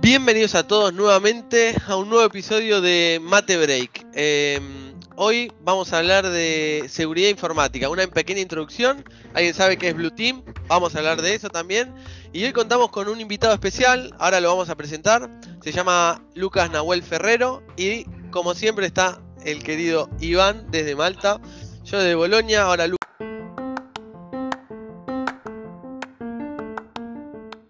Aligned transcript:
Bienvenidos 0.00 0.54
a 0.54 0.66
todos 0.66 0.94
nuevamente 0.94 1.76
a 1.86 1.96
un 1.96 2.08
nuevo 2.08 2.24
episodio 2.24 2.80
de 2.80 3.20
Mate 3.22 3.58
Break. 3.58 4.06
Em, 4.14 4.94
hoy 5.16 5.52
vamos 5.60 5.92
a 5.92 5.98
hablar 5.98 6.26
de 6.30 6.86
seguridad 6.88 7.28
informática, 7.28 7.90
una 7.90 8.06
pequeña 8.06 8.40
introducción. 8.40 9.04
¿Alguien 9.34 9.52
sabe 9.52 9.76
qué 9.76 9.88
es 9.88 9.94
Blue 9.94 10.10
Team? 10.10 10.42
Vamos 10.66 10.94
a 10.94 11.00
hablar 11.00 11.20
de 11.20 11.34
eso 11.34 11.50
también. 11.50 11.94
Y 12.32 12.42
hoy 12.44 12.54
contamos 12.54 12.88
con 12.88 13.06
un 13.06 13.20
invitado 13.20 13.52
especial, 13.52 14.14
ahora 14.18 14.40
lo 14.40 14.48
vamos 14.48 14.70
a 14.70 14.76
presentar. 14.76 15.28
Se 15.62 15.72
llama 15.72 16.26
Lucas 16.34 16.70
Nahuel 16.70 17.02
Ferrero 17.02 17.62
y 17.76 18.04
como 18.30 18.54
siempre 18.54 18.86
está 18.86 19.20
el 19.44 19.62
querido 19.62 20.08
Iván 20.20 20.70
desde 20.70 20.96
Malta. 20.96 21.38
Yo 21.84 21.98
de 21.98 22.14
Bolonia, 22.14 22.62
ahora 22.62 22.86
Lucas. 22.86 23.02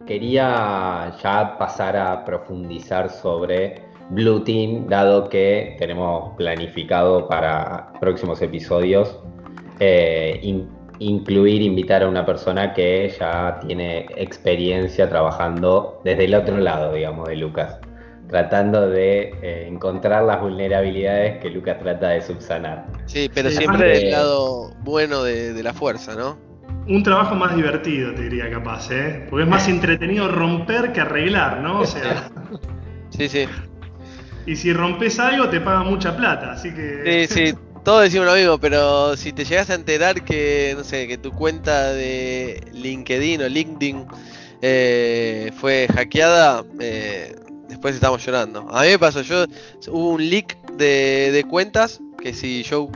Quería 0.06 1.16
ya 1.22 1.56
pasar 1.58 1.96
a 1.96 2.24
profundizar 2.24 3.08
sobre 3.10 3.82
Blue 4.10 4.44
Team, 4.44 4.86
dado 4.86 5.28
que 5.28 5.76
tenemos 5.78 6.36
planificado 6.36 7.26
para 7.26 7.92
próximos 8.00 8.42
episodios 8.42 9.18
eh, 9.80 10.40
incluir, 10.98 11.62
invitar 11.62 12.02
a 12.02 12.08
una 12.08 12.24
persona 12.24 12.74
que 12.74 13.12
ya 13.18 13.58
tiene 13.66 14.06
experiencia 14.16 15.08
trabajando 15.08 16.00
desde 16.04 16.26
el 16.26 16.34
otro 16.34 16.58
lado, 16.58 16.92
digamos, 16.92 17.28
de 17.28 17.36
Lucas, 17.36 17.78
tratando 18.28 18.88
de 18.88 19.34
eh, 19.42 19.66
encontrar 19.68 20.24
las 20.24 20.40
vulnerabilidades 20.40 21.40
que 21.40 21.50
Lucas 21.50 21.78
trata 21.78 22.08
de 22.08 22.22
subsanar. 22.22 22.86
Sí, 23.06 23.30
pero 23.32 23.50
siempre 23.50 23.98
del 23.98 24.10
lado 24.10 24.72
bueno 24.80 25.22
de 25.22 25.62
la 25.62 25.72
fuerza, 25.72 26.14
¿no? 26.14 26.52
un 26.86 27.02
trabajo 27.02 27.34
más 27.34 27.54
divertido, 27.54 28.14
te 28.14 28.22
diría 28.22 28.50
capaz, 28.50 28.90
¿eh? 28.90 29.26
Porque 29.30 29.44
es 29.44 29.48
más 29.48 29.68
entretenido 29.68 30.28
romper 30.28 30.92
que 30.92 31.00
arreglar, 31.00 31.60
¿no? 31.60 31.80
O 31.80 31.86
sea. 31.86 32.30
Sí, 33.10 33.28
sí. 33.28 33.46
Y 34.46 34.56
si 34.56 34.72
rompes 34.72 35.18
algo, 35.18 35.50
te 35.50 35.60
pagan 35.60 35.86
mucha 35.86 36.16
plata, 36.16 36.52
así 36.52 36.72
que. 36.72 37.26
Sí, 37.28 37.34
sí. 37.34 37.54
Todos 37.84 38.04
decimos 38.04 38.26
lo 38.26 38.34
mismo, 38.34 38.58
pero 38.58 39.18
si 39.18 39.34
te 39.34 39.44
llegas 39.44 39.68
a 39.68 39.74
enterar 39.74 40.22
que, 40.22 40.72
no 40.78 40.82
sé, 40.82 41.06
que 41.06 41.18
tu 41.18 41.30
cuenta 41.30 41.92
de 41.92 42.58
LinkedIn 42.72 43.42
o 43.42 43.48
LinkedIn 43.48 44.06
eh, 44.62 45.52
fue 45.56 45.88
hackeada, 45.94 46.64
eh, 46.80 47.36
después 47.72 47.94
estamos 47.94 48.24
llorando. 48.24 48.66
A 48.70 48.82
mí 48.82 48.88
me 48.88 48.98
pasó, 48.98 49.22
yo 49.22 49.46
hubo 49.88 50.10
un 50.10 50.28
leak 50.28 50.56
de, 50.76 51.30
de 51.32 51.44
cuentas 51.44 52.00
que 52.22 52.34
si 52.34 52.62
yo 52.62 52.90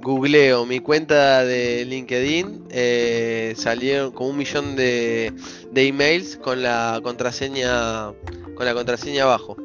googleo 0.00 0.64
mi 0.64 0.78
cuenta 0.78 1.44
de 1.44 1.84
LinkedIn, 1.84 2.68
eh, 2.70 3.54
salieron 3.56 4.12
como 4.12 4.30
un 4.30 4.36
millón 4.36 4.76
de, 4.76 5.32
de, 5.72 5.88
emails 5.88 6.36
con 6.36 6.62
la 6.62 7.00
contraseña 7.02 8.12
con 8.54 8.64
la 8.64 8.74
contraseña 8.74 9.24
abajo. 9.24 9.56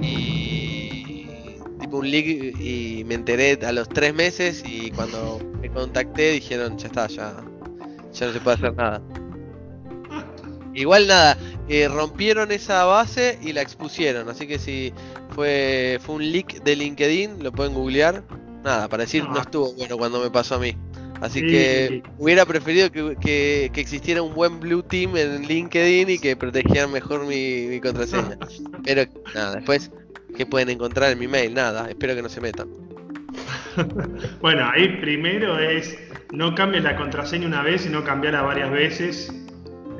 Y 0.00 1.26
tipo 1.80 1.98
un 1.98 2.08
leak 2.08 2.60
y 2.60 3.02
me 3.04 3.14
enteré 3.14 3.58
a 3.66 3.72
los 3.72 3.88
tres 3.88 4.14
meses 4.14 4.62
y 4.64 4.92
cuando 4.92 5.40
me 5.60 5.68
contacté 5.70 6.30
dijeron 6.30 6.78
ya 6.78 6.86
está, 6.86 7.08
ya, 7.08 7.44
ya 8.12 8.26
no 8.26 8.32
se 8.32 8.40
puede 8.40 8.56
hacer 8.56 8.74
nada. 8.76 9.02
Igual 10.74 11.06
nada, 11.06 11.36
eh, 11.68 11.88
rompieron 11.88 12.52
esa 12.52 12.84
base 12.84 13.38
y 13.42 13.52
la 13.52 13.62
expusieron, 13.62 14.28
así 14.28 14.46
que 14.46 14.58
si 14.58 14.92
fue, 15.34 15.98
fue 16.02 16.16
un 16.16 16.32
leak 16.32 16.62
de 16.62 16.76
LinkedIn, 16.76 17.42
lo 17.42 17.52
pueden 17.52 17.74
googlear 17.74 18.22
nada, 18.64 18.88
para 18.88 19.02
decir 19.02 19.24
no, 19.24 19.38
estuvo 19.38 19.72
bueno 19.74 19.96
cuando 19.96 20.20
me 20.20 20.30
pasó 20.30 20.56
a 20.56 20.58
mí. 20.58 20.76
Así 21.20 21.40
que 21.40 22.02
hubiera 22.18 22.44
preferido 22.44 22.90
que, 22.90 23.70
existiera 23.74 24.20
un 24.20 24.34
buen 24.34 24.58
Blue 24.58 24.82
Team 24.82 25.16
en 25.16 25.46
LinkedIn 25.46 26.10
y 26.10 26.18
que 26.18 26.36
protegieran 26.36 26.90
mejor 26.90 27.24
mi, 27.26 27.80
contraseña. 27.80 28.36
Pero 28.84 29.04
nada, 29.34 29.54
después, 29.54 29.90
¿qué 30.36 30.44
pueden 30.44 30.70
encontrar 30.70 31.12
en 31.12 31.18
mi 31.18 31.28
mail? 31.28 31.54
Nada, 31.54 31.88
espero 31.88 32.14
que 32.14 32.22
no 32.22 32.28
se 32.28 32.40
metan. 32.40 32.68
bueno, 34.40 34.68
ahí 34.72 34.88
primero 35.00 35.58
es 35.58 35.96
no 36.32 36.54
cambies 36.54 36.82
la 36.82 36.96
contraseña 36.96 37.46
una 37.46 37.62
vez, 37.62 37.82
sino 37.82 38.02
cambiarla 38.02 38.42
varias 38.42 38.70
veces. 38.70 39.32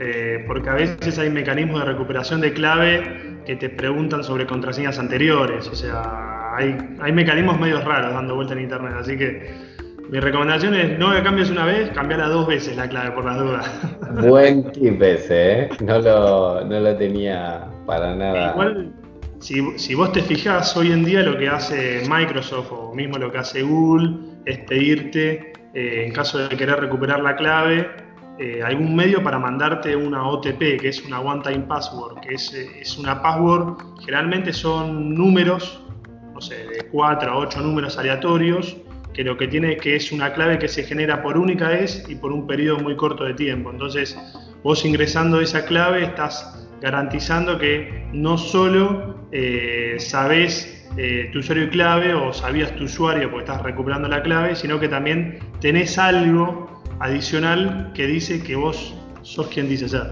Eh, 0.01 0.45
porque 0.47 0.71
a 0.71 0.75
veces 0.75 1.19
hay 1.19 1.31
mecanismos 1.31 1.81
de 1.81 1.93
recuperación 1.93 2.41
de 2.41 2.53
clave 2.53 3.39
que 3.47 3.57
te 3.57 3.69
preguntan 3.69 4.25
sobre 4.25 4.47
contraseñas 4.47 4.99
anteriores. 4.99 5.69
O 5.69 5.75
sea, 5.75 6.57
hay, 6.57 7.13
mecanismos 7.13 7.59
medio 7.61 7.81
raros 7.81 8.13
dando 8.13 8.35
vuelta 8.35 8.55
en 8.55 8.61
internet, 8.61 8.95
así 8.99 9.17
que 9.17 9.75
mi 10.11 10.21
recomendación 10.21 10.75
es 10.75 10.99
no 10.99 11.11
cambies 11.23 11.51
una 11.51 11.65
vez, 11.65 11.91
cambiarla 11.91 12.29
dos 12.29 12.47
veces 12.47 12.77
la 12.77 12.89
clave 12.89 13.13
por 13.13 13.25
las 13.25 13.39
dudas. 13.39 13.83
Buen 14.29 14.71
tip 14.73 15.01
ese, 15.03 15.53
¿eh? 15.53 15.69
no, 15.81 15.99
lo, 16.01 16.65
no 16.65 16.81
lo 16.81 16.97
tenía 16.97 17.67
para 17.87 18.15
nada. 18.15 18.53
Igual, 18.53 18.93
si, 19.41 19.79
si, 19.79 19.95
vos 19.95 20.13
te 20.13 20.23
fijás, 20.23 20.77
hoy 20.77 20.93
en 20.93 21.05
día 21.05 21.23
lo 21.23 21.37
que 21.39 21.49
hace 21.49 22.03
Microsoft 22.09 22.73
o 22.73 22.95
mismo 22.95 23.19
lo 23.19 23.31
que 23.31 23.39
hace 23.39 23.63
Google 23.63 24.17
es 24.47 24.59
pedirte, 24.61 25.53
eh, 25.75 26.05
en 26.07 26.13
caso 26.13 26.39
de 26.39 26.57
querer 26.57 26.81
recuperar 26.81 27.21
la 27.21 27.37
clave, 27.37 27.89
eh, 28.39 28.63
algún 28.63 28.97
medio 28.97 29.23
para 29.23 29.39
mandarte 29.39 29.95
una 29.95 30.27
OTP, 30.29 30.81
que 30.81 30.89
es 30.89 31.05
una 31.05 31.21
One 31.21 31.43
Time 31.43 31.67
Password, 31.69 32.21
que 32.21 32.35
es, 32.35 32.53
es 32.53 32.99
una 32.99 33.23
password, 33.23 33.77
generalmente 34.01 34.53
son 34.53 35.15
números 35.15 35.85
no 36.35 36.41
sé, 36.41 36.67
de 36.67 36.89
4 36.91 37.31
a 37.31 37.37
8 37.39 37.61
números 37.61 37.97
aleatorios, 37.97 38.77
que 39.13 39.23
lo 39.23 39.37
que 39.37 39.47
tiene 39.47 39.77
que 39.77 39.95
es 39.95 40.11
una 40.11 40.33
clave 40.33 40.59
que 40.59 40.67
se 40.67 40.83
genera 40.83 41.23
por 41.23 41.39
única 41.39 41.69
vez 41.69 42.05
y 42.09 42.17
por 42.17 42.33
un 42.33 42.47
periodo 42.47 42.81
muy 42.81 42.97
corto 42.97 43.25
de 43.25 43.35
tiempo. 43.35 43.71
Entonces, 43.71 44.19
vos 44.65 44.85
ingresando 44.85 45.41
esa 45.41 45.65
clave 45.65 46.03
estás 46.03 46.69
garantizando 46.83 47.57
que 47.59 48.09
no 48.13 48.37
solo 48.37 49.29
eh, 49.31 49.95
sabés 49.99 50.89
eh, 50.97 51.31
tu 51.33 51.39
usuario 51.39 51.65
y 51.65 51.69
clave 51.69 52.15
o 52.15 52.33
sabías 52.33 52.75
tu 52.75 52.85
usuario 52.85 53.31
porque 53.31 53.45
estás 53.45 53.63
recuperando 53.63 54.09
la 54.09 54.23
clave, 54.23 54.57
sino 54.57 54.81
que 54.81 54.89
también 54.89 55.39
tenés 55.61 55.97
algo 55.97 56.74
adicional 57.01 57.93
que 57.95 58.07
dice 58.07 58.43
que 58.43 58.57
vos 58.57 58.95
sos 59.23 59.49
quien 59.49 59.69
dice 59.69 59.89
ser. 59.89 60.07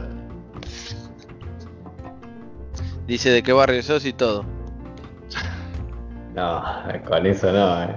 Dice 3.07 3.31
de 3.31 3.43
qué 3.43 3.53
barrio 3.53 3.83
sos 3.83 4.05
y 4.05 4.13
todo. 4.13 4.45
No, 6.35 6.65
con 7.07 7.27
eso 7.27 7.53
no, 7.53 7.83
eh. 7.83 7.95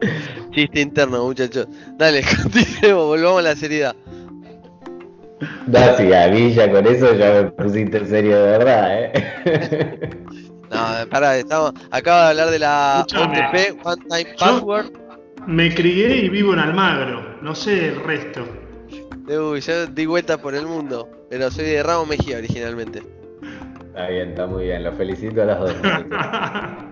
Chiste 0.52 0.80
interno, 0.80 1.24
muchachos. 1.24 1.68
Dale, 1.98 2.22
continuemos, 2.42 3.08
volvamos 3.08 3.40
a 3.40 3.42
la 3.42 3.56
seriedad. 3.56 3.94
No, 5.66 5.96
si 5.98 6.12
a 6.14 6.28
mí 6.28 6.54
ya 6.54 6.72
con 6.72 6.86
eso 6.86 7.14
ya 7.14 7.32
me 7.32 7.44
pusiste 7.50 7.98
en 7.98 8.08
serio 8.08 8.42
de 8.42 8.50
verdad, 8.58 9.04
eh. 9.04 10.10
No, 10.70 11.10
pará, 11.10 11.36
estamos, 11.36 11.72
acabo 11.90 12.22
de 12.22 12.28
hablar 12.28 12.50
de 12.50 12.58
la 12.58 13.04
OTP, 13.06 13.84
One 13.84 14.02
Time 14.08 14.34
Password. 14.38 15.09
Me 15.46 15.74
crié 15.74 16.16
y 16.16 16.28
vivo 16.28 16.52
en 16.52 16.58
Almagro, 16.58 17.22
no 17.42 17.54
sé 17.54 17.88
el 17.88 18.04
resto. 18.04 18.44
Uy, 19.28 19.60
yo 19.60 19.86
di 19.86 20.06
vuelta 20.06 20.38
por 20.38 20.54
el 20.54 20.66
mundo, 20.66 21.08
pero 21.28 21.50
soy 21.50 21.66
de 21.66 21.82
Ramos 21.82 22.08
Mejía 22.08 22.38
originalmente. 22.38 23.00
Está 23.86 24.08
bien, 24.08 24.30
está 24.30 24.46
muy 24.46 24.64
bien, 24.64 24.84
los 24.84 24.94
felicito 24.96 25.42
a 25.42 25.44
las 25.46 25.60
dos. 25.60 25.74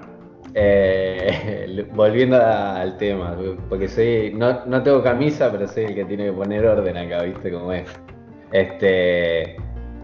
Eh, 0.55 1.87
volviendo 1.95 2.37
al 2.43 2.97
tema, 2.97 3.37
porque 3.69 3.87
soy, 3.87 4.33
no, 4.35 4.65
no, 4.65 4.83
tengo 4.83 5.03
camisa, 5.03 5.53
pero 5.53 5.69
soy 5.69 5.85
el 5.85 5.95
que 5.95 6.05
tiene 6.07 6.25
que 6.25 6.33
poner 6.33 6.67
orden 6.67 6.97
acá, 6.97 7.23
¿viste 7.23 7.53
cómo 7.53 7.73
es? 7.73 7.89
Este, 8.53 9.57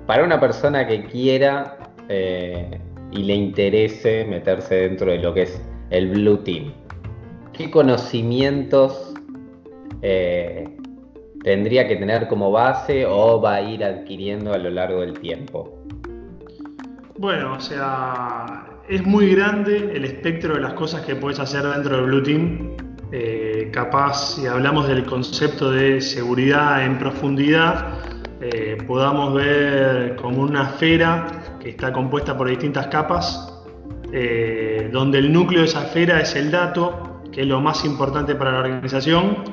para 0.06 0.22
una 0.22 0.38
persona 0.38 0.86
que 0.86 1.04
quiera 1.06 1.78
eh, 2.08 2.78
y 3.10 3.22
le 3.22 3.34
interese 3.34 4.26
meterse 4.26 4.74
dentro 4.74 5.10
de 5.10 5.18
lo 5.18 5.32
que 5.32 5.42
es 5.42 5.62
el 5.90 6.10
Blue 6.10 6.38
Team, 6.38 6.72
¿qué 7.56 7.70
conocimientos 7.70 9.14
eh, 10.02 10.76
tendría 11.42 11.88
que 11.88 11.96
tener 11.96 12.28
como 12.28 12.50
base 12.50 13.06
o 13.06 13.40
va 13.40 13.54
a 13.54 13.62
ir 13.62 13.84
adquiriendo 13.84 14.52
a 14.52 14.58
lo 14.58 14.70
largo 14.70 15.00
del 15.00 15.18
tiempo? 15.18 15.78
Bueno, 17.16 17.54
o 17.54 17.60
sea, 17.60 18.66
es 18.88 19.04
muy 19.06 19.34
grande 19.34 19.92
el 19.94 20.04
espectro 20.04 20.54
de 20.54 20.60
las 20.60 20.74
cosas 20.74 21.02
que 21.02 21.14
puedes 21.14 21.38
hacer 21.38 21.62
dentro 21.62 21.96
del 21.96 22.06
Blue 22.06 22.22
Team. 22.22 22.76
Eh, 23.12 23.70
capaz, 23.72 24.34
si 24.34 24.46
hablamos 24.46 24.88
del 24.88 25.04
concepto 25.04 25.70
de 25.70 26.00
seguridad 26.00 26.84
en 26.84 26.98
profundidad, 26.98 27.94
eh, 28.40 28.76
podamos 28.86 29.34
ver 29.34 30.16
como 30.16 30.42
una 30.42 30.64
esfera 30.64 31.56
que 31.60 31.70
está 31.70 31.92
compuesta 31.92 32.36
por 32.36 32.48
distintas 32.48 32.88
capas, 32.88 33.62
eh, 34.12 34.90
donde 34.92 35.18
el 35.18 35.32
núcleo 35.32 35.60
de 35.60 35.66
esa 35.66 35.84
esfera 35.84 36.20
es 36.20 36.34
el 36.34 36.50
dato, 36.50 37.13
que 37.34 37.42
es 37.42 37.46
lo 37.46 37.60
más 37.60 37.84
importante 37.84 38.34
para 38.34 38.52
la 38.52 38.60
organización, 38.60 39.44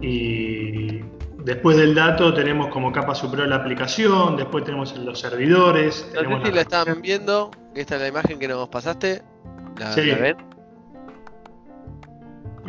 y 0.00 1.00
Después 1.44 1.76
del 1.76 1.94
dato 1.94 2.32
tenemos 2.32 2.68
como 2.68 2.92
capa 2.92 3.14
superior 3.14 3.48
la 3.48 3.56
aplicación, 3.56 4.36
después 4.36 4.64
tenemos 4.64 4.96
los 4.96 5.18
servidores. 5.18 6.08
No 6.14 6.40
sé 6.40 6.46
si 6.46 6.52
la 6.52 6.60
estaban 6.60 7.02
viendo, 7.02 7.50
esta 7.74 7.96
es 7.96 8.02
la 8.02 8.08
imagen 8.08 8.38
que 8.38 8.46
nos 8.46 8.68
pasaste. 8.68 9.22
¿La, 9.76 9.94
ven? 9.94 10.36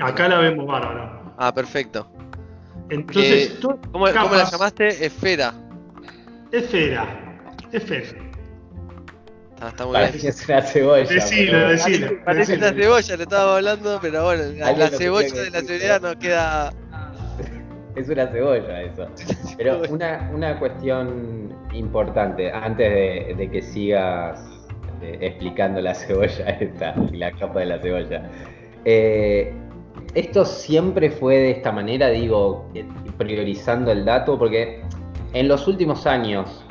Acá 0.01 0.27
la 0.27 0.39
vemos 0.39 0.65
bárbaro. 0.65 1.33
Ah, 1.37 1.53
perfecto. 1.53 2.07
Entonces, 2.89 3.51
Eh, 3.51 3.59
¿Cómo, 3.61 4.05
cómo 4.05 4.07
la 4.07 4.49
llamaste? 4.49 5.05
Esfera. 5.05 5.53
Esfera. 6.51 7.45
Esfera. 7.71 8.32
Está, 9.67 9.69
está 9.69 9.85
muy 9.85 9.97
bien. 9.97 10.09
Parece 10.09 10.27
es 10.29 10.49
una 10.49 10.61
cebolla. 10.61 11.03
Decilo, 11.09 11.51
pero- 11.51 11.69
decilo. 11.69 12.11
Parece, 12.25 12.57
una 12.57 12.69
cebolla, 12.73 13.15
le 13.17 13.23
estábamos 13.23 13.55
hablando, 13.55 13.99
pero 14.01 14.23
bueno, 14.25 14.43
la, 14.57 14.71
la 14.73 14.87
cebolla 14.89 15.27
que 15.33 15.39
de 15.39 15.49
la 15.51 15.59
seguridad 15.61 16.01
¿no? 16.01 16.19
queda. 16.19 16.73
Es 17.95 18.09
una 18.09 18.25
cebolla 18.27 18.81
eso. 18.81 19.05
Pero 19.55 19.81
una, 19.89 20.27
una 20.33 20.57
cuestión 20.57 21.55
importante, 21.73 22.51
antes 22.51 22.89
de, 22.91 23.35
de 23.37 23.51
que 23.51 23.61
sigas 23.61 24.43
eh, 25.03 25.19
explicando 25.21 25.79
la 25.79 25.93
cebolla 25.93 26.49
esta 26.59 26.95
y 27.11 27.17
la 27.17 27.31
capa 27.31 27.59
de 27.59 27.65
la 27.67 27.79
cebolla. 27.79 28.23
Eh, 28.85 29.53
esto 30.15 30.43
siempre 30.43 31.11
fue 31.11 31.37
de 31.37 31.51
esta 31.51 31.71
manera, 31.71 32.09
digo, 32.09 32.67
priorizando 33.19 33.91
el 33.91 34.05
dato, 34.05 34.39
porque 34.39 34.81
en 35.33 35.47
los 35.47 35.67
últimos 35.67 36.07
años 36.07 36.65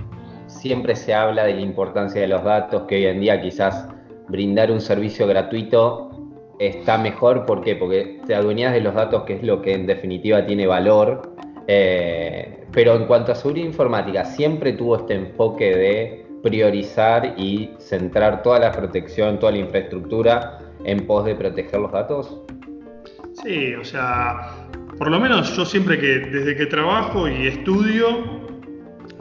siempre 0.60 0.94
se 0.96 1.14
habla 1.14 1.44
de 1.44 1.54
la 1.54 1.60
importancia 1.60 2.20
de 2.20 2.28
los 2.28 2.44
datos, 2.44 2.82
que 2.82 2.96
hoy 2.96 3.06
en 3.06 3.20
día 3.20 3.40
quizás 3.40 3.88
brindar 4.28 4.70
un 4.70 4.80
servicio 4.80 5.26
gratuito 5.26 6.10
está 6.58 6.98
mejor, 6.98 7.44
¿por 7.44 7.62
qué? 7.62 7.76
Porque 7.76 8.20
te 8.26 8.34
adueñas 8.34 8.72
de 8.72 8.80
los 8.80 8.94
datos, 8.94 9.24
que 9.24 9.34
es 9.34 9.42
lo 9.42 9.62
que 9.62 9.74
en 9.74 9.86
definitiva 9.86 10.44
tiene 10.46 10.66
valor. 10.66 11.34
eh, 11.68 12.58
pero 12.72 12.96
en 12.96 13.04
cuanto 13.04 13.32
a 13.32 13.34
seguridad 13.34 13.66
informática, 13.66 14.24
siempre 14.24 14.72
tuvo 14.72 14.96
este 14.96 15.14
enfoque 15.14 15.76
de 15.76 16.26
priorizar 16.42 17.34
y 17.36 17.70
centrar 17.78 18.42
toda 18.42 18.58
la 18.58 18.72
protección, 18.72 19.38
toda 19.38 19.52
la 19.52 19.58
infraestructura 19.58 20.58
en 20.84 21.06
pos 21.06 21.24
de 21.24 21.34
proteger 21.34 21.80
los 21.80 21.92
datos. 21.92 22.40
Sí, 23.42 23.74
o 23.74 23.84
sea, 23.84 24.68
por 24.98 25.10
lo 25.10 25.20
menos 25.20 25.54
yo 25.56 25.64
siempre 25.64 25.98
que, 25.98 26.18
desde 26.30 26.56
que 26.56 26.66
trabajo 26.66 27.28
y 27.28 27.46
estudio, 27.46 28.42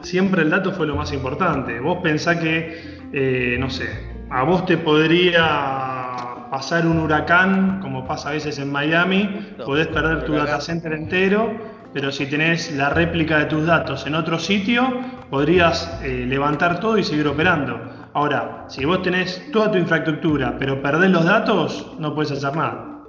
siempre 0.02 0.42
el 0.42 0.50
dato 0.50 0.72
fue 0.72 0.86
lo 0.86 0.96
más 0.96 1.12
importante. 1.12 1.80
Vos 1.80 1.98
pensás 2.02 2.36
que, 2.38 3.00
eh, 3.12 3.56
no 3.58 3.70
sé, 3.70 3.88
a 4.30 4.42
vos 4.44 4.66
te 4.66 4.78
podría 4.78 6.48
pasar 6.50 6.86
un 6.86 6.98
huracán, 6.98 7.80
como 7.80 8.06
pasa 8.06 8.28
a 8.28 8.32
veces 8.32 8.58
en 8.58 8.70
Miami, 8.70 9.54
No, 9.58 9.64
podés 9.64 9.86
perder 9.88 10.24
tu 10.24 10.34
data 10.34 10.60
center 10.60 10.92
entero, 10.92 11.50
pero 11.94 12.12
si 12.12 12.26
tenés 12.26 12.74
la 12.76 12.90
réplica 12.90 13.38
de 13.38 13.44
tus 13.46 13.66
datos 13.66 14.06
en 14.06 14.14
otro 14.14 14.38
sitio, 14.38 14.86
podrías 15.30 15.98
eh, 16.02 16.26
levantar 16.26 16.80
todo 16.80 16.98
y 16.98 17.04
seguir 17.04 17.26
operando. 17.26 17.80
Ahora, 18.14 18.66
si 18.68 18.84
vos 18.84 19.00
tenés 19.02 19.50
toda 19.50 19.70
tu 19.70 19.78
infraestructura, 19.78 20.56
pero 20.58 20.82
perdés 20.82 21.10
los 21.10 21.24
datos, 21.24 21.94
no 21.98 22.14
puedes 22.14 22.32
hacer 22.32 22.54
nada. 22.54 23.02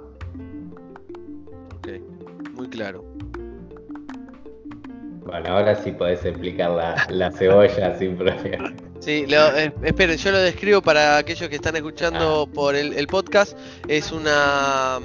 Ok, 1.76 1.88
muy 2.54 2.68
claro. 2.68 3.03
Bueno, 5.34 5.48
ahora 5.56 5.74
sí 5.74 5.90
podés 5.90 6.24
explicar 6.24 6.70
la, 6.70 7.06
la 7.10 7.28
cebolla 7.32 7.98
sin 7.98 8.16
problema. 8.16 8.72
Sí, 9.00 9.26
lo- 9.26 9.56
eh, 9.56 9.72
esperen, 9.82 10.16
yo 10.16 10.30
lo 10.30 10.38
describo 10.38 10.80
para 10.80 11.16
aquellos 11.16 11.48
que 11.48 11.56
están 11.56 11.74
escuchando 11.74 12.48
por 12.54 12.76
el, 12.76 12.92
el 12.92 13.08
podcast. 13.08 13.58
Es 13.88 14.12
una, 14.12 15.00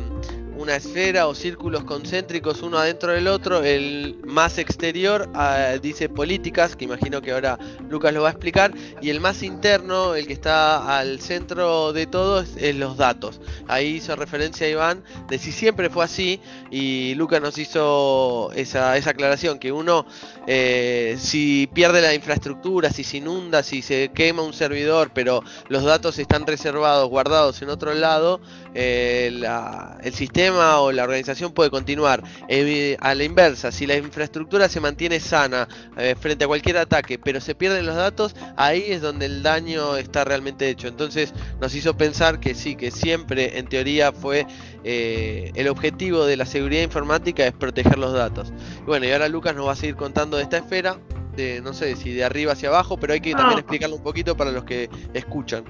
una 0.60 0.76
esfera 0.76 1.28
o 1.28 1.36
círculos 1.36 1.86
concéntricos 1.86 2.62
uno 2.62 2.78
adentro 2.78 3.14
del 3.14 3.28
otro. 3.28 3.64
El 3.64 4.20
más 4.26 4.58
exterior 4.58 5.30
ah, 5.34 5.76
dice 5.82 6.10
políticas, 6.10 6.76
que 6.76 6.84
imagino 6.84 7.22
que 7.22 7.32
ahora 7.32 7.58
Lucas 7.90 8.14
lo 8.14 8.24
va 8.24 8.28
a 8.28 8.32
explicar. 8.32 8.74
Y 9.02 9.10
el 9.10 9.22
más 9.22 9.42
interno, 9.42 10.16
el 10.16 10.28
que 10.28 10.34
está 10.34 11.00
al 11.00 11.22
centro 11.22 11.94
de 11.94 12.08
todo, 12.08 12.42
es, 12.42 12.76
los 12.76 12.98
datos. 12.98 13.40
Ahí 13.68 13.96
hizo 13.96 14.16
referencia 14.18 14.68
Iván 14.68 15.04
de 15.30 15.38
si 15.38 15.54
siempre 15.54 15.90
fue 15.90 16.04
así. 16.04 16.42
Y 16.70 17.16
Lucas 17.16 17.42
nos 17.42 17.58
hizo 17.58 18.52
esa, 18.54 18.98
esa 18.98 19.12
aclaración, 19.12 19.60
que 19.60 19.72
uno 19.72 20.06
eh, 20.46 21.16
si 21.20 21.70
pierde 21.74 22.02
la 22.02 22.14
infraestructura, 22.14 22.92
si 22.92 23.06
se 23.06 23.18
inunda, 23.18 23.64
si 23.64 23.82
se 23.82 24.12
quema 24.14 24.42
un 24.42 24.54
servidor, 24.54 25.12
pero 25.14 25.42
los 25.70 25.84
datos 25.84 26.20
están 26.20 26.46
reservados, 26.46 27.08
guardados 27.08 27.62
en 27.62 27.70
otro 27.70 27.94
lado, 27.94 28.42
eh, 28.74 29.42
el 30.04 30.14
sistema 30.14 30.49
o 30.56 30.92
la 30.92 31.04
organización 31.04 31.52
puede 31.54 31.70
continuar. 31.70 32.24
Eh, 32.48 32.98
a 33.00 33.14
la 33.16 33.24
inversa, 33.24 33.72
si 33.72 33.86
la 33.88 33.96
infraestructura 33.96 34.70
se 34.70 34.80
mantiene 34.80 35.20
sana 35.20 35.68
eh, 35.98 36.16
frente 36.20 36.46
a 36.46 36.48
cualquier 36.48 36.78
ataque, 36.78 37.20
pero 37.20 37.42
se 37.42 37.56
pierden 37.56 37.86
los 37.86 37.96
datos, 37.96 38.36
ahí 38.58 38.86
es 38.88 39.02
donde 39.02 39.26
el 39.26 39.44
daño 39.44 39.98
está 39.98 40.24
realmente 40.24 40.70
hecho. 40.70 40.88
Entonces 40.88 41.34
nos 41.60 41.74
hizo 41.76 41.96
pensar 41.98 42.40
que 42.40 42.56
sí, 42.56 42.76
que 42.76 42.92
siempre 42.92 43.58
en 43.60 43.68
teoría 43.68 44.12
fue 44.12 44.46
eh, 44.84 45.52
el 45.56 45.68
objetivo 45.68 46.26
de 46.26 46.38
la 46.38 46.46
seguridad 46.46 46.84
informática 46.84 47.46
es 47.46 47.54
proteger 47.54 47.98
los 47.98 48.14
datos. 48.14 48.52
Y 48.82 48.86
bueno, 48.86 49.06
y 49.06 49.12
ahora 49.12 49.28
Lucas 49.28 49.56
nos 49.56 49.68
va 49.68 49.74
a 49.74 49.76
seguir 49.76 49.96
contando 49.96 50.38
de 50.38 50.44
esta 50.44 50.58
esfera, 50.58 51.00
de 51.36 51.62
no 51.62 51.74
sé 51.74 51.96
si 51.96 52.14
de 52.14 52.24
arriba 52.24 52.54
hacia 52.54 52.70
abajo, 52.70 52.98
pero 52.98 53.14
hay 53.14 53.22
que 53.22 53.32
también 53.32 53.58
Ah. 53.58 53.62
explicarlo 53.62 53.96
un 53.96 54.04
poquito 54.04 54.36
para 54.36 54.52
los 54.52 54.64
que 54.64 54.90
escuchan. 55.14 55.64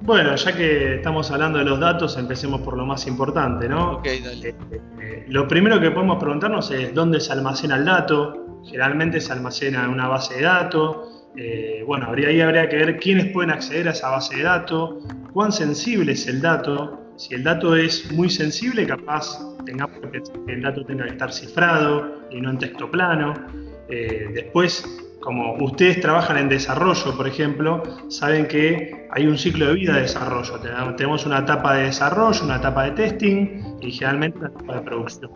Bueno, 0.00 0.34
ya 0.36 0.56
que 0.56 0.96
estamos 0.96 1.30
hablando 1.30 1.58
de 1.58 1.64
los 1.64 1.80
datos, 1.80 2.16
empecemos 2.16 2.60
por 2.60 2.76
lo 2.76 2.86
más 2.86 3.06
importante, 3.06 3.68
¿no? 3.68 3.94
Ok, 3.94 4.06
dale. 4.24 4.54
Eh, 5.00 5.24
lo 5.28 5.46
primero 5.48 5.80
que 5.80 5.90
podemos 5.90 6.18
preguntarnos 6.18 6.70
es 6.70 6.94
dónde 6.94 7.20
se 7.20 7.32
almacena 7.32 7.76
el 7.76 7.84
dato. 7.84 8.60
Generalmente 8.64 9.20
se 9.20 9.32
almacena 9.32 9.84
en 9.84 9.90
una 9.90 10.08
base 10.08 10.36
de 10.36 10.42
datos. 10.42 11.26
Eh, 11.36 11.82
bueno, 11.86 12.06
habría, 12.06 12.28
ahí 12.28 12.40
habría 12.40 12.68
que 12.68 12.76
ver 12.76 12.96
quiénes 12.98 13.32
pueden 13.32 13.50
acceder 13.50 13.88
a 13.88 13.92
esa 13.92 14.10
base 14.10 14.36
de 14.36 14.42
datos, 14.42 15.04
cuán 15.32 15.52
sensible 15.52 16.12
es 16.12 16.26
el 16.26 16.40
dato. 16.40 17.00
Si 17.16 17.34
el 17.34 17.42
dato 17.42 17.76
es 17.76 18.10
muy 18.12 18.30
sensible, 18.30 18.86
capaz 18.86 19.38
tengamos 19.64 19.98
que 20.00 20.06
pensar 20.06 20.36
que 20.46 20.52
el 20.52 20.62
dato 20.62 20.84
tenga 20.84 21.04
que 21.04 21.10
estar 21.10 21.32
cifrado 21.32 22.22
y 22.30 22.40
no 22.40 22.50
en 22.50 22.58
texto 22.58 22.90
plano. 22.90 23.34
Eh, 23.88 24.30
después, 24.34 24.84
como 25.20 25.54
ustedes 25.64 26.00
trabajan 26.00 26.36
en 26.38 26.48
desarrollo, 26.48 27.16
por 27.16 27.26
ejemplo, 27.26 27.82
saben 28.08 28.46
que 28.46 29.08
hay 29.10 29.26
un 29.26 29.36
ciclo 29.36 29.66
de 29.66 29.74
vida 29.74 29.94
de 29.96 30.02
desarrollo. 30.02 30.58
Tenemos- 30.96 31.26
una 31.26 31.40
etapa 31.40 31.74
de 31.74 31.84
desarrollo, 31.84 32.44
una 32.44 32.56
etapa 32.56 32.84
de 32.84 32.90
testing 32.92 33.76
y 33.80 33.90
generalmente 33.90 34.38
una 34.38 34.48
etapa 34.48 34.74
de 34.74 34.80
producción. 34.82 35.30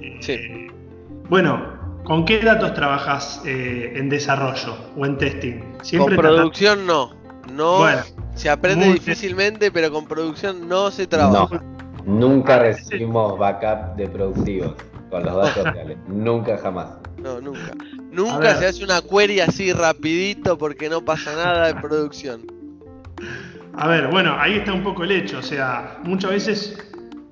Eh, 0.00 0.16
Sí. 0.20 0.66
Bueno, 1.28 1.62
¿con 2.04 2.24
qué 2.24 2.40
datos 2.40 2.72
trabajas 2.74 3.42
eh, 3.44 3.92
en 3.96 4.08
desarrollo 4.08 4.74
o 4.96 5.04
en 5.06 5.18
testing? 5.18 5.60
Con 5.76 5.84
Siempre 5.84 6.16
producción 6.16 6.86
no. 6.86 7.10
No 7.52 7.78
Bueno, 7.78 8.00
se 8.34 8.50
aprende 8.50 8.92
difícilmente, 8.92 9.70
pero 9.70 9.90
con 9.90 10.06
producción 10.06 10.68
no 10.68 10.90
se 10.90 11.06
trabaja. 11.06 11.62
Nunca 12.04 12.58
recibimos 12.58 13.38
backup 13.38 13.96
de 13.96 14.08
productivos 14.08 14.74
con 15.10 15.24
los 15.24 15.34
datos 15.34 15.64
reales. 15.74 15.98
Nunca 16.08 16.56
jamás. 16.58 16.88
No, 17.22 17.40
nunca. 17.40 17.74
Nunca 18.10 18.54
se 18.56 18.66
hace 18.66 18.84
una 18.84 19.02
query 19.02 19.40
así 19.40 19.72
rapidito 19.72 20.56
porque 20.56 20.88
no 20.88 21.04
pasa 21.04 21.34
nada 21.34 21.70
en 21.70 21.80
producción. 21.80 22.46
A 23.74 23.86
ver, 23.88 24.08
bueno, 24.08 24.34
ahí 24.38 24.54
está 24.56 24.72
un 24.72 24.82
poco 24.82 25.04
el 25.04 25.12
hecho. 25.12 25.38
O 25.38 25.42
sea, 25.42 25.98
muchas 26.04 26.30
veces 26.30 26.78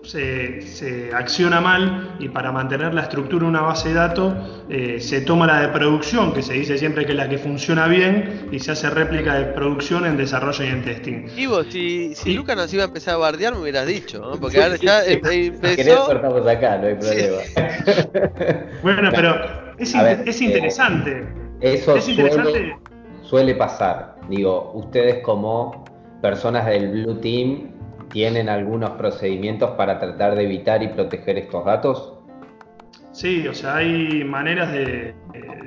se, 0.07 0.63
se 0.63 1.11
acciona 1.15 1.61
mal 1.61 2.17
y 2.19 2.29
para 2.29 2.53
mantener 2.53 2.95
la 2.95 3.03
estructura 3.03 3.45
de 3.45 3.51
una 3.51 3.63
base 3.63 3.89
de 3.89 3.95
datos 3.95 4.35
eh, 4.69 5.01
se 5.01 5.21
toma 5.23 5.47
la 5.47 5.61
de 5.63 5.69
producción, 5.69 6.33
que 6.33 6.43
se 6.43 6.55
dice 6.55 6.79
siempre 6.79 7.05
que 7.05 7.13
es 7.13 7.19
la 7.19 7.29
que 7.29 7.39
funciona 7.39 7.87
bien, 7.89 8.49
y 8.53 8.59
se 8.59 8.73
hace 8.73 8.89
réplica 8.91 9.35
de 9.35 9.47
producción 9.47 10.07
en 10.07 10.17
desarrollo 10.17 10.65
y 10.65 10.69
en 10.69 10.83
testing. 10.85 11.27
Ivo, 11.37 11.63
si. 11.65 12.15
Lucas 12.35 12.57
nos 12.57 12.73
iba 12.73 12.85
a 12.85 12.87
empezar 12.87 13.15
a 13.15 13.19
bardear, 13.19 13.55
me 13.55 13.61
hubieras 13.61 13.87
dicho, 13.87 14.21
¿no? 14.21 14.39
Porque 14.39 14.63
ahora 14.63 14.77
ya 14.77 15.05
eh, 15.05 15.21
empezó. 15.23 16.07
cortamos 16.07 16.47
acá, 16.47 16.79
no 16.79 16.87
hay 16.87 16.95
problema. 16.95 17.37
Bueno, 18.83 19.11
pero 19.15 19.35
es, 19.79 19.95
inte- 19.95 20.05
ver, 20.05 20.29
es 20.29 20.41
eh, 20.41 20.45
interesante. 20.45 21.27
Eso 21.61 21.97
es 21.97 22.05
suele, 22.05 22.23
interesante. 22.23 22.77
suele 23.23 23.55
pasar. 23.55 24.17
Digo, 24.29 24.73
ustedes 24.75 25.23
como 25.23 25.85
personas 26.21 26.67
del 26.67 26.91
Blue 26.91 27.17
Team 27.21 27.75
tienen 28.11 28.49
algunos 28.49 28.91
procedimientos 28.91 29.71
para 29.73 29.99
tratar 29.99 30.35
de 30.35 30.45
evitar 30.45 30.83
y 30.83 30.89
proteger 30.89 31.39
estos 31.39 31.65
datos. 31.65 32.13
Sí, 33.13 33.49
o 33.49 33.55
sea, 33.55 33.77
hay 33.77 34.25
maneras 34.25 34.73
de, 34.73 35.09
eh, 35.09 35.15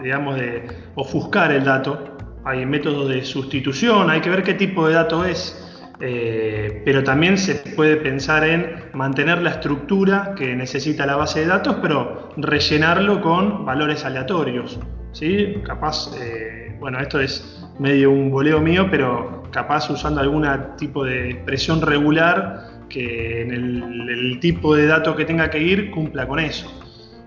digamos, 0.04 0.36
de 0.36 0.68
ofuscar 0.96 1.52
el 1.52 1.66
dato. 1.66 2.16
Hay 2.46 2.66
métodos 2.66 3.10
de 3.10 3.24
sustitución, 3.26 4.10
hay 4.10 4.22
que 4.22 4.30
ver 4.30 4.44
qué 4.44 4.54
tipo 4.54 4.88
de 4.88 4.94
dato 4.94 5.26
es. 5.26 5.66
Eh, 6.02 6.82
pero 6.86 7.04
también 7.04 7.38
se 7.38 7.56
puede 7.76 7.98
pensar 7.98 8.46
en 8.46 8.86
mantener 8.94 9.42
la 9.42 9.50
estructura 9.50 10.34
que 10.38 10.56
necesita 10.56 11.06
la 11.06 11.18
base 11.18 11.42
de 11.42 11.48
datos, 11.48 11.78
pero 11.82 12.30
rellenarlo 12.38 13.20
con 13.22 13.66
valores 13.66 14.06
aleatorios. 14.06 14.80
¿sí? 15.12 15.56
Capaz, 15.66 16.12
eh, 16.22 16.69
bueno, 16.80 17.00
esto 17.00 17.20
es 17.20 17.62
medio 17.80 18.12
un 18.12 18.32
boleo 18.32 18.60
mío, 18.62 18.88
pero 18.90 19.44
capaz 19.52 19.90
usando 19.90 20.22
algún 20.22 20.48
tipo 20.78 21.04
de 21.04 21.32
expresión 21.32 21.82
regular 21.82 22.68
que 22.90 23.42
en 23.42 23.52
el, 23.52 24.10
el 24.10 24.40
tipo 24.40 24.76
de 24.76 24.88
dato 24.88 25.16
que 25.16 25.26
tenga 25.26 25.50
que 25.50 25.60
ir 25.60 25.92
cumpla 25.92 26.28
con 26.28 26.40
eso. 26.40 26.72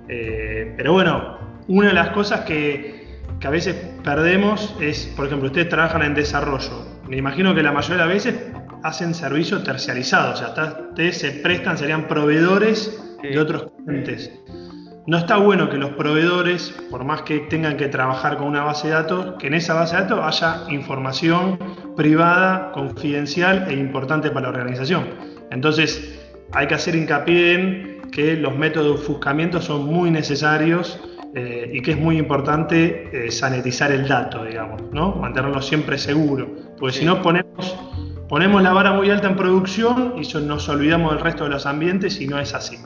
Eh, 0.08 0.74
pero 0.76 0.92
bueno, 0.92 1.38
una 1.68 1.88
de 1.88 1.94
las 1.94 2.10
cosas 2.10 2.40
que, 2.40 3.20
que 3.40 3.46
a 3.46 3.50
veces 3.50 3.74
perdemos 4.02 4.76
es, 4.80 5.06
por 5.16 5.26
ejemplo, 5.26 5.46
ustedes 5.46 5.68
trabajan 5.68 6.02
en 6.02 6.14
desarrollo. 6.14 6.86
Me 7.08 7.16
imagino 7.16 7.54
que 7.54 7.62
la 7.62 7.72
mayoría 7.72 8.04
de 8.04 8.04
las 8.04 8.14
veces 8.14 8.34
hacen 8.82 9.14
servicio 9.14 9.62
terciarizado, 9.62 10.32
o 10.32 10.36
sea, 10.36 10.86
ustedes 10.90 11.18
se 11.18 11.30
prestan, 11.30 11.78
serían 11.78 12.08
proveedores 12.08 13.00
de 13.22 13.38
otros 13.38 13.72
clientes. 13.84 14.32
No 15.04 15.18
está 15.18 15.36
bueno 15.36 15.68
que 15.68 15.78
los 15.78 15.90
proveedores, 15.90 16.72
por 16.88 17.02
más 17.04 17.22
que 17.22 17.40
tengan 17.40 17.76
que 17.76 17.88
trabajar 17.88 18.36
con 18.36 18.46
una 18.46 18.62
base 18.62 18.86
de 18.86 18.94
datos, 18.94 19.34
que 19.40 19.48
en 19.48 19.54
esa 19.54 19.74
base 19.74 19.96
de 19.96 20.02
datos 20.02 20.20
haya 20.22 20.62
información 20.70 21.58
privada, 21.96 22.70
confidencial 22.70 23.66
e 23.68 23.74
importante 23.74 24.30
para 24.30 24.44
la 24.44 24.50
organización. 24.50 25.08
Entonces, 25.50 26.20
hay 26.52 26.68
que 26.68 26.74
hacer 26.74 26.94
hincapié 26.94 27.54
en 27.54 28.02
que 28.12 28.36
los 28.36 28.56
métodos 28.56 28.86
de 28.86 29.02
ofuscamiento 29.02 29.60
son 29.60 29.86
muy 29.86 30.08
necesarios 30.12 31.00
eh, 31.34 31.68
y 31.72 31.82
que 31.82 31.92
es 31.92 31.98
muy 31.98 32.16
importante 32.16 33.26
eh, 33.26 33.32
sanitizar 33.32 33.90
el 33.90 34.06
dato, 34.06 34.44
digamos, 34.44 34.82
¿no? 34.92 35.16
mantenerlo 35.16 35.60
siempre 35.62 35.98
seguro, 35.98 36.48
porque 36.78 36.98
si 36.98 37.04
no 37.04 37.22
ponemos, 37.22 37.76
ponemos 38.28 38.62
la 38.62 38.72
vara 38.72 38.92
muy 38.92 39.10
alta 39.10 39.26
en 39.26 39.34
producción 39.34 40.14
y 40.16 40.32
nos 40.44 40.68
olvidamos 40.68 41.14
del 41.14 41.20
resto 41.24 41.44
de 41.44 41.50
los 41.50 41.66
ambientes 41.66 42.20
y 42.20 42.28
no 42.28 42.38
es 42.38 42.54
así. 42.54 42.76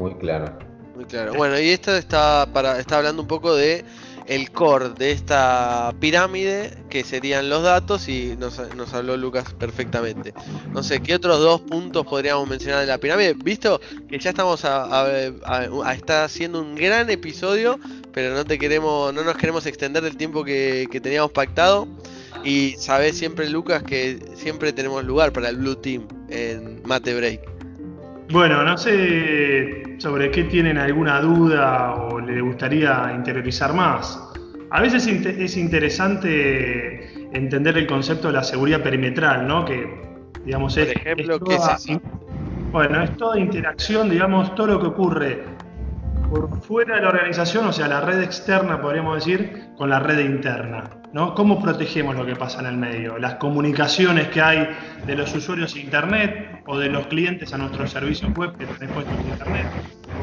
Muy 0.00 0.14
claro. 0.14 0.58
Muy 0.96 1.04
claro. 1.04 1.34
Bueno, 1.34 1.60
y 1.60 1.68
esto 1.68 1.94
está, 1.94 2.48
para, 2.54 2.80
está 2.80 2.96
hablando 2.96 3.20
un 3.20 3.28
poco 3.28 3.54
de 3.54 3.84
el 4.26 4.50
core 4.50 4.90
de 4.90 5.12
esta 5.12 5.92
pirámide, 6.00 6.72
que 6.88 7.04
serían 7.04 7.50
los 7.50 7.64
datos, 7.64 8.08
y 8.08 8.34
nos, 8.38 8.58
habló 8.94 9.18
Lucas 9.18 9.52
perfectamente. 9.58 10.32
No 10.72 10.82
sé, 10.82 11.02
¿qué 11.02 11.16
otros 11.16 11.40
dos 11.40 11.60
puntos 11.60 12.06
podríamos 12.06 12.48
mencionar 12.48 12.80
de 12.80 12.86
la 12.86 12.96
pirámide? 12.96 13.34
Visto 13.34 13.78
que 14.08 14.18
ya 14.18 14.30
estamos 14.30 14.64
a, 14.64 15.06
estar 15.92 16.24
haciendo 16.24 16.62
un 16.62 16.76
gran 16.76 17.10
episodio, 17.10 17.78
pero 18.12 18.32
no 18.34 18.46
te 18.46 18.58
queremos, 18.58 19.12
no 19.12 19.22
nos 19.22 19.36
queremos 19.36 19.66
extender 19.66 20.02
del 20.02 20.16
tiempo 20.16 20.44
que, 20.44 20.88
teníamos 21.02 21.32
pactado. 21.32 21.86
Y 22.42 22.76
sabes 22.78 23.18
siempre, 23.18 23.50
Lucas, 23.50 23.82
que 23.82 24.18
siempre 24.34 24.72
tenemos 24.72 25.04
lugar 25.04 25.30
para 25.32 25.50
el 25.50 25.56
Blue 25.56 25.76
Team 25.76 26.08
en 26.30 26.80
Mate 26.84 27.14
Break. 27.14 27.49
Bueno, 28.30 28.62
no 28.62 28.78
sé 28.78 29.96
sobre 29.98 30.30
qué 30.30 30.44
tienen 30.44 30.78
alguna 30.78 31.20
duda 31.20 31.94
o 31.94 32.20
le 32.20 32.40
gustaría 32.40 33.12
interiorizar 33.14 33.74
más. 33.74 34.32
A 34.70 34.80
veces 34.80 35.06
es 35.06 35.56
interesante 35.56 37.28
entender 37.36 37.76
el 37.76 37.88
concepto 37.88 38.28
de 38.28 38.34
la 38.34 38.44
seguridad 38.44 38.82
perimetral, 38.82 39.48
¿no? 39.48 39.64
Que, 39.64 39.84
digamos, 40.44 40.76
Por 40.76 40.84
ejemplo, 40.84 41.40
¿qué 41.40 41.54
es 41.56 41.98
Bueno, 42.70 43.02
es 43.02 43.16
toda 43.16 43.36
interacción, 43.38 44.08
digamos, 44.08 44.54
todo 44.54 44.68
lo 44.68 44.80
que 44.80 44.86
ocurre 44.86 45.42
por 46.30 46.62
fuera 46.62 46.94
de 46.94 47.02
la 47.02 47.08
organización, 47.08 47.66
o 47.66 47.72
sea, 47.72 47.88
la 47.88 48.00
red 48.00 48.22
externa, 48.22 48.80
podríamos 48.80 49.16
decir, 49.16 49.70
con 49.76 49.90
la 49.90 49.98
red 49.98 50.20
interna. 50.20 50.84
¿no? 51.12 51.34
¿Cómo 51.34 51.60
protegemos 51.60 52.14
lo 52.14 52.24
que 52.24 52.36
pasa 52.36 52.60
en 52.60 52.66
el 52.66 52.76
medio? 52.76 53.18
Las 53.18 53.34
comunicaciones 53.34 54.28
que 54.28 54.40
hay 54.40 54.68
de 55.06 55.16
los 55.16 55.34
usuarios 55.34 55.74
Internet 55.74 56.62
o 56.66 56.78
de 56.78 56.88
los 56.88 57.08
clientes 57.08 57.52
a 57.52 57.58
nuestros 57.58 57.90
servicios 57.90 58.32
web 58.34 58.56
que 58.56 58.62
están 58.62 58.84
expuestos 58.84 59.18
a 59.18 59.28
Internet, 59.28 59.66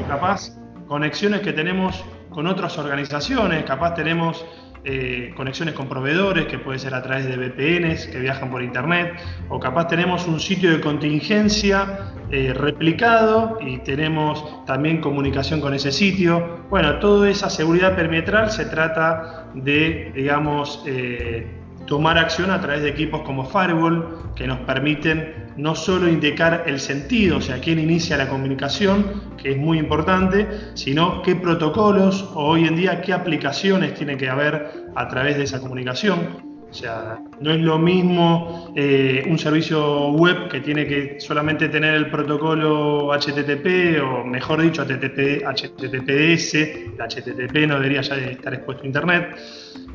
o 0.02 0.08
capaz 0.08 0.56
conexiones 0.86 1.42
que 1.42 1.52
tenemos 1.52 2.02
con 2.30 2.46
otras 2.46 2.78
organizaciones, 2.78 3.64
capaz 3.64 3.94
tenemos 3.94 4.46
eh, 4.90 5.34
conexiones 5.36 5.74
con 5.74 5.86
proveedores, 5.86 6.46
que 6.46 6.58
puede 6.58 6.78
ser 6.78 6.94
a 6.94 7.02
través 7.02 7.26
de 7.26 7.36
VPNs 7.36 8.06
que 8.06 8.18
viajan 8.18 8.50
por 8.50 8.62
internet, 8.62 9.20
o 9.50 9.60
capaz 9.60 9.86
tenemos 9.86 10.26
un 10.26 10.40
sitio 10.40 10.70
de 10.70 10.80
contingencia 10.80 12.14
eh, 12.30 12.54
replicado 12.54 13.58
y 13.60 13.76
tenemos 13.80 14.64
también 14.64 15.02
comunicación 15.02 15.60
con 15.60 15.74
ese 15.74 15.92
sitio. 15.92 16.64
Bueno, 16.70 17.00
toda 17.00 17.28
esa 17.28 17.50
seguridad 17.50 17.96
perimetral 17.96 18.50
se 18.50 18.64
trata 18.64 19.50
de, 19.52 20.10
digamos, 20.14 20.82
eh, 20.86 21.46
tomar 21.86 22.16
acción 22.16 22.50
a 22.50 22.58
través 22.58 22.80
de 22.80 22.88
equipos 22.88 23.20
como 23.26 23.44
Firewall, 23.44 24.32
que 24.36 24.46
nos 24.46 24.60
permiten 24.60 25.47
no 25.58 25.74
solo 25.74 26.08
indicar 26.08 26.64
el 26.66 26.78
sentido, 26.78 27.38
o 27.38 27.40
sea, 27.40 27.60
quién 27.60 27.78
inicia 27.78 28.16
la 28.16 28.28
comunicación, 28.28 29.34
que 29.36 29.50
es 29.50 29.56
muy 29.56 29.78
importante, 29.78 30.46
sino 30.74 31.20
qué 31.22 31.34
protocolos 31.34 32.22
o 32.34 32.46
hoy 32.46 32.66
en 32.66 32.76
día 32.76 33.00
qué 33.00 33.12
aplicaciones 33.12 33.94
tiene 33.94 34.16
que 34.16 34.28
haber 34.30 34.86
a 34.94 35.08
través 35.08 35.36
de 35.36 35.44
esa 35.44 35.60
comunicación. 35.60 36.48
O 36.70 36.72
sea, 36.72 37.18
no 37.40 37.50
es 37.50 37.60
lo 37.60 37.78
mismo 37.78 38.72
eh, 38.76 39.24
un 39.26 39.38
servicio 39.38 40.12
web 40.12 40.48
que 40.48 40.60
tiene 40.60 40.86
que 40.86 41.18
solamente 41.18 41.68
tener 41.70 41.94
el 41.94 42.10
protocolo 42.10 43.10
HTTP 43.12 44.00
o 44.02 44.24
mejor 44.24 44.60
dicho 44.60 44.82
HTTP, 44.84 45.44
HTTPS, 45.44 46.54
el 46.54 46.98
HTTP 46.98 47.66
no 47.66 47.76
debería 47.76 48.02
ya 48.02 48.16
estar 48.16 48.52
expuesto 48.52 48.84
a 48.84 48.86
Internet. 48.86 49.36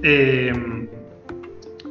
Eh, 0.01 0.51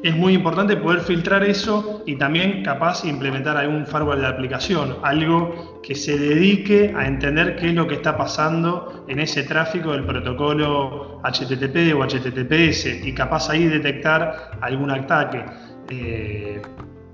es 0.03 0.17
muy 0.17 0.35
importante 0.35 0.77
poder 0.77 1.01
filtrar 1.01 1.45
eso 1.45 2.03
y 2.07 2.17
también 2.17 2.65
capaz 2.65 3.05
implementar 3.05 3.57
algún 3.57 3.87
firewall 3.87 4.21
de 4.21 4.27
aplicación, 4.27 4.97
algo 5.03 5.81
que 5.83 5.95
se 5.95 6.19
dedique 6.19 6.93
a 6.97 7.07
entender 7.07 7.55
qué 7.57 7.69
es 7.69 7.75
lo 7.75 7.87
que 7.87 7.95
está 7.95 8.17
pasando 8.17 9.05
en 9.09 9.21
ese 9.21 9.45
tráfico 9.45 9.93
del 9.93 10.05
protocolo 10.05 11.21
HTTP 11.23 11.95
o 11.95 12.03
HTTPS 12.03 13.05
y 13.05 13.13
capaz 13.13 13.49
ahí 13.51 13.69
detectar 13.69 14.59
algún 14.61 14.91
ataque. 14.91 15.45
Eh, 15.89 16.61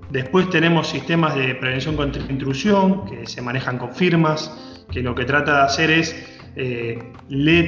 después 0.09 0.49
tenemos 0.49 0.87
sistemas 0.87 1.35
de 1.35 1.53
prevención 1.55 1.95
contra 1.95 2.23
intrusión 2.23 3.05
que 3.05 3.27
se 3.27 3.41
manejan 3.43 3.77
con 3.77 3.93
firmas, 3.93 4.83
que 4.91 5.03
lo 5.03 5.13
que 5.13 5.25
trata 5.25 5.57
de 5.57 5.61
hacer 5.61 5.91
es 5.91 6.39
eh, 6.55 6.97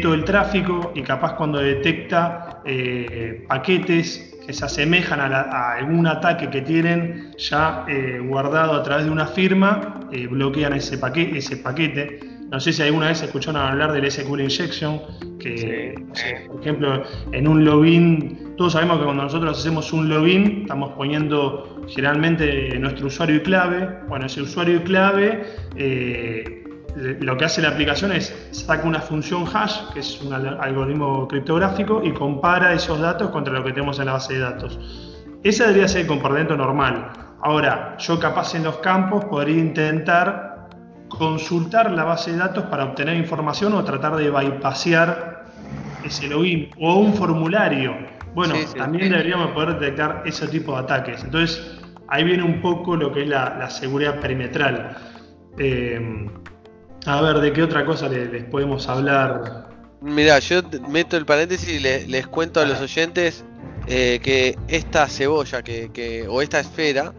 todo 0.01 0.15
el 0.15 0.25
tráfico 0.25 0.91
y 0.95 1.03
capaz 1.03 1.35
cuando 1.35 1.59
detecta 1.59 2.61
eh, 2.65 3.45
paquetes 3.47 4.30
que 4.45 4.53
se 4.53 4.65
asemejan 4.65 5.19
a, 5.19 5.73
algún 5.73 6.07
ataque 6.07 6.49
que 6.49 6.61
tienen 6.61 7.31
ya 7.37 7.85
eh, 7.87 8.19
guardado 8.19 8.73
a 8.73 8.83
través 8.83 9.05
de 9.05 9.11
una 9.11 9.27
firma, 9.27 9.99
eh, 10.11 10.27
bloquean 10.27 10.73
ese, 10.73 10.97
paquete, 10.97 11.37
ese 11.37 11.57
paquete. 11.57 12.19
No 12.49 12.59
sé 12.59 12.73
si 12.73 12.81
alguna 12.81 13.07
vez 13.07 13.21
escucharon 13.21 13.61
hablar 13.61 13.93
del 13.93 14.11
SQL 14.11 14.41
Injection, 14.41 14.99
que, 15.39 15.95
por 16.47 16.59
ejemplo, 16.59 17.03
en 17.31 17.47
un 17.47 17.63
login, 17.63 18.55
todos 18.57 18.73
sabemos 18.73 18.99
que 18.99 19.05
cuando 19.05 19.23
nosotros 19.23 19.57
hacemos 19.57 19.93
un 19.93 20.09
login, 20.09 20.63
estamos 20.63 20.91
poniendo 20.97 21.81
generalmente 21.87 22.77
nuestro 22.77 23.07
usuario 23.07 23.37
y 23.37 23.39
clave. 23.39 23.87
Bueno, 24.09 24.25
ese 24.25 24.41
usuario 24.41 24.75
y 24.75 24.79
clave 24.79 25.43
eh, 25.77 26.60
lo 26.95 27.37
que 27.37 27.45
hace 27.45 27.61
la 27.61 27.69
aplicación 27.69 28.11
es 28.11 28.33
saca 28.51 28.87
una 28.87 28.99
función 28.99 29.45
hash, 29.51 29.91
que 29.93 29.99
es 29.99 30.21
un 30.21 30.33
algoritmo 30.33 31.27
criptográfico, 31.27 32.01
y 32.03 32.11
compara 32.13 32.73
esos 32.73 32.99
datos 32.99 33.29
contra 33.29 33.53
lo 33.53 33.63
que 33.63 33.71
tenemos 33.71 33.99
en 33.99 34.05
la 34.05 34.13
base 34.13 34.33
de 34.33 34.39
datos. 34.39 34.79
Ese 35.43 35.63
debería 35.63 35.87
ser 35.87 36.01
el 36.01 36.07
comportamiento 36.07 36.55
normal. 36.55 37.09
Ahora, 37.41 37.97
yo 37.97 38.19
capaz 38.19 38.53
en 38.55 38.63
los 38.63 38.77
campos 38.77 39.25
podría 39.25 39.57
intentar 39.57 40.69
consultar 41.09 41.91
la 41.91 42.03
base 42.03 42.31
de 42.31 42.37
datos 42.37 42.65
para 42.65 42.85
obtener 42.85 43.15
información 43.15 43.73
o 43.73 43.83
tratar 43.83 44.15
de 44.15 44.29
bypassear 44.29 45.45
ese 46.03 46.27
login 46.27 46.69
o 46.79 46.95
un 46.95 47.13
formulario. 47.13 47.95
Bueno, 48.33 48.53
también 48.77 49.09
deberíamos 49.09 49.51
poder 49.51 49.79
detectar 49.79 50.23
ese 50.25 50.47
tipo 50.47 50.73
de 50.73 50.79
ataques. 50.79 51.23
Entonces, 51.23 51.79
ahí 52.07 52.23
viene 52.23 52.43
un 52.43 52.61
poco 52.61 52.95
lo 52.95 53.11
que 53.11 53.23
es 53.23 53.27
la, 53.27 53.69
seguridad 53.69 54.19
perimetral. 54.19 54.95
Eh, 55.57 56.29
a 57.05 57.21
ver, 57.21 57.39
¿de 57.39 57.53
qué 57.53 57.63
otra 57.63 57.85
cosa 57.85 58.07
les, 58.07 58.43
podemos 58.45 58.87
hablar? 58.87 59.67
Mira, 60.01 60.39
yo 60.39 60.61
meto 60.89 61.17
el 61.17 61.25
paréntesis 61.25 61.69
y 61.69 61.79
les, 61.79 62.27
cuento 62.27 62.59
a 62.59 62.65
los 62.65 62.79
oyentes 62.79 63.43
eh, 63.87 64.19
que 64.21 64.57
esta 64.67 65.07
cebolla 65.07 65.63
que, 65.63 66.25
o 66.29 66.41
esta 66.41 66.59
esfera 66.59 67.13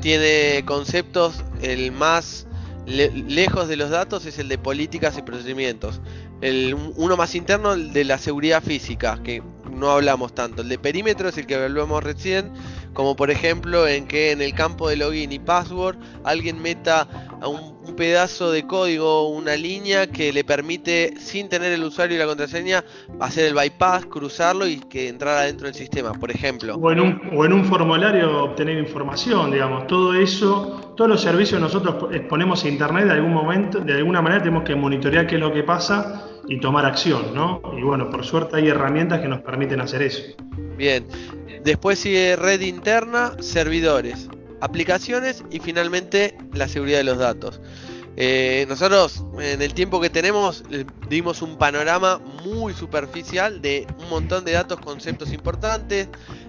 tiene 0.00 0.62
conceptos, 0.66 1.44
el 1.62 1.92
más 1.92 2.46
lejos 2.86 3.68
de 3.68 3.76
los 3.76 3.90
datos 3.90 4.26
es 4.26 4.38
el 4.38 4.48
de 4.48 4.58
políticas 4.58 5.16
y 5.16 5.22
procedimientos. 5.22 6.00
El, 6.40 6.74
uno 6.96 7.16
más 7.16 7.34
interno, 7.34 7.72
el 7.74 7.92
de 7.92 8.04
la 8.04 8.18
seguridad 8.18 8.62
física, 8.62 9.18
que 9.22 9.42
no 9.72 9.90
hablamos 9.90 10.34
tanto. 10.34 10.62
El 10.62 10.68
de 10.68 10.78
perímetro 10.78 11.28
es 11.28 11.38
el 11.38 11.46
que 11.46 11.54
hablamos 11.54 12.02
recién, 12.02 12.52
como 12.92 13.16
por 13.16 13.30
ejemplo 13.30 13.88
en 13.88 14.06
que 14.06 14.32
en 14.32 14.42
el 14.42 14.54
campo 14.54 14.88
de 14.88 14.96
login 14.96 15.32
y 15.32 15.38
password 15.38 15.96
alguien 16.24 16.60
meta 16.60 17.08
un, 17.48 17.72
pedazo 17.96 18.50
de 18.50 18.66
código, 18.66 19.28
una 19.28 19.54
línea 19.54 20.06
que 20.06 20.32
le 20.32 20.44
permite, 20.44 21.14
sin 21.18 21.50
tener 21.50 21.72
el 21.72 21.84
usuario 21.84 22.16
y 22.16 22.18
la 22.18 22.26
contraseña, 22.26 22.82
hacer 23.20 23.44
el 23.44 23.54
bypass, 23.54 24.06
cruzarlo 24.06 24.66
y 24.66 24.78
que 24.78 25.08
entrara 25.08 25.42
dentro 25.42 25.66
del 25.66 25.74
sistema, 25.74 26.12
por 26.12 26.30
ejemplo. 26.30 26.76
O 26.76 26.90
en 26.90 27.00
un, 27.00 27.20
o 27.36 27.44
en 27.44 27.52
un 27.52 27.64
formulario 27.66 28.44
obtener 28.44 28.78
información, 28.78 29.50
digamos. 29.50 29.86
Todo 29.88 30.14
eso, 30.14 30.94
todos 30.96 31.10
los 31.10 31.20
servicios 31.20 31.60
nosotros 31.60 32.10
exponemos 32.14 32.64
a 32.64 32.68
internet 32.68 33.04
de 33.04 33.12
algún 33.12 33.34
momento, 33.34 33.80
de 33.80 33.92
alguna 33.92 34.22
manera 34.22 34.42
tenemos 34.42 34.62
que 34.62 34.74
monitorear 34.74 35.26
qué 35.26 35.34
es 35.34 35.40
lo 35.40 35.52
que 35.52 35.62
pasa 35.62 36.31
y 36.48 36.60
tomar 36.60 36.84
acción, 36.84 37.34
¿no? 37.34 37.62
Y 37.76 37.82
bueno, 37.82 38.10
por 38.10 38.24
suerte 38.24 38.56
hay 38.56 38.68
herramientas 38.68 39.20
que 39.20 39.28
nos 39.28 39.40
permiten 39.40 39.80
hacer 39.80 40.02
eso. 40.02 40.22
Bien, 40.76 41.06
después 41.64 41.98
sigue 41.98 42.36
red 42.36 42.60
interna, 42.60 43.32
servidores, 43.40 44.28
aplicaciones 44.60 45.44
y 45.50 45.60
finalmente 45.60 46.36
la 46.52 46.68
seguridad 46.68 46.98
de 46.98 47.04
los 47.04 47.18
datos. 47.18 47.60
Eh, 48.16 48.66
nosotros 48.68 49.24
en 49.40 49.62
el 49.62 49.72
tiempo 49.72 49.98
que 49.98 50.10
tenemos 50.10 50.64
dimos 51.08 51.40
un 51.40 51.56
panorama 51.56 52.20
muy 52.44 52.74
superficial 52.74 53.62
de 53.62 53.86
un 53.98 54.10
montón 54.10 54.44
de 54.44 54.52
datos, 54.52 54.80
conceptos 54.80 55.32
importantes, 55.32 56.08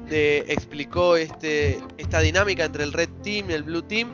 explicó 0.09 1.15
este, 1.15 1.79
esta 1.97 2.19
dinámica 2.19 2.65
entre 2.65 2.83
el 2.83 2.93
Red 2.93 3.09
Team 3.23 3.49
y 3.49 3.53
el 3.53 3.63
Blue 3.63 3.81
Team. 3.81 4.13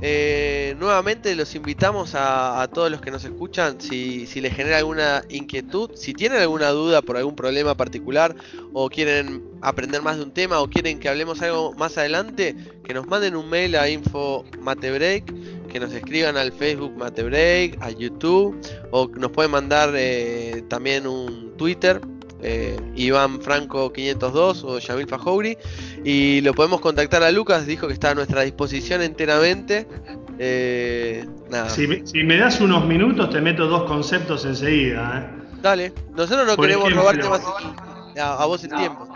Eh, 0.00 0.76
nuevamente 0.78 1.34
los 1.34 1.54
invitamos 1.56 2.12
a, 2.14 2.68
todos 2.72 2.90
los 2.90 3.00
que 3.00 3.10
nos 3.10 3.24
escuchan, 3.24 3.80
si, 3.80 4.26
si, 4.26 4.40
les 4.40 4.54
genera 4.54 4.78
alguna 4.78 5.24
inquietud, 5.28 5.90
si 5.94 6.14
tienen 6.14 6.40
alguna 6.40 6.68
duda 6.68 7.02
por 7.02 7.16
algún 7.16 7.34
problema 7.34 7.74
particular 7.74 8.34
o 8.72 8.88
quieren 8.88 9.42
aprender 9.60 10.00
más 10.02 10.16
de 10.18 10.22
un 10.22 10.30
tema 10.30 10.60
o 10.60 10.68
quieren 10.68 11.00
que 11.00 11.08
hablemos 11.08 11.42
algo 11.42 11.72
más 11.74 11.98
adelante, 11.98 12.54
que 12.84 12.94
nos 12.94 13.06
manden 13.08 13.34
un 13.34 13.50
mail 13.50 13.74
a 13.76 13.88
info 13.88 14.44
matebreak, 14.60 15.32
que 15.68 15.80
nos 15.80 15.92
escriban 15.92 16.36
al 16.36 16.52
Facebook 16.52 16.96
matebreak, 16.96 17.82
a 17.82 17.90
YouTube 17.90 18.56
o 18.92 19.08
nos 19.08 19.32
pueden 19.32 19.50
mandar 19.50 19.92
eh, 19.96 20.62
también 20.68 21.06
un 21.06 21.56
Twitter 21.56 22.00
eh, 22.42 22.76
Iván 22.94 23.40
Franco 23.40 23.92
502 23.92 24.64
o 24.64 24.78
Yamil 24.78 25.06
Fajouri 25.06 25.58
y 26.04 26.40
lo 26.42 26.54
podemos 26.54 26.80
contactar 26.80 27.22
a 27.22 27.32
Lucas, 27.32 27.66
dijo 27.66 27.88
que 27.88 27.94
está 27.94 28.10
a 28.10 28.14
nuestra 28.14 28.42
disposición 28.42 29.02
enteramente. 29.02 29.86
Eh, 30.38 31.24
Si, 31.68 32.22
me, 32.24 32.36
das 32.36 32.60
unos 32.60 32.84
minutos 32.86 33.30
te 33.30 33.40
meto 33.40 33.66
dos 33.66 33.84
conceptos 33.84 34.44
enseguida. 34.44 35.18
¿eh? 35.18 35.44
Dale, 35.62 35.92
nosotros 36.16 36.46
no 36.46 36.56
queremos 36.56 36.92
robarte 36.92 37.28
más 37.28 37.42
a, 38.20 38.46
vos 38.46 38.62
el 38.62 38.70
tiempo. 38.70 39.08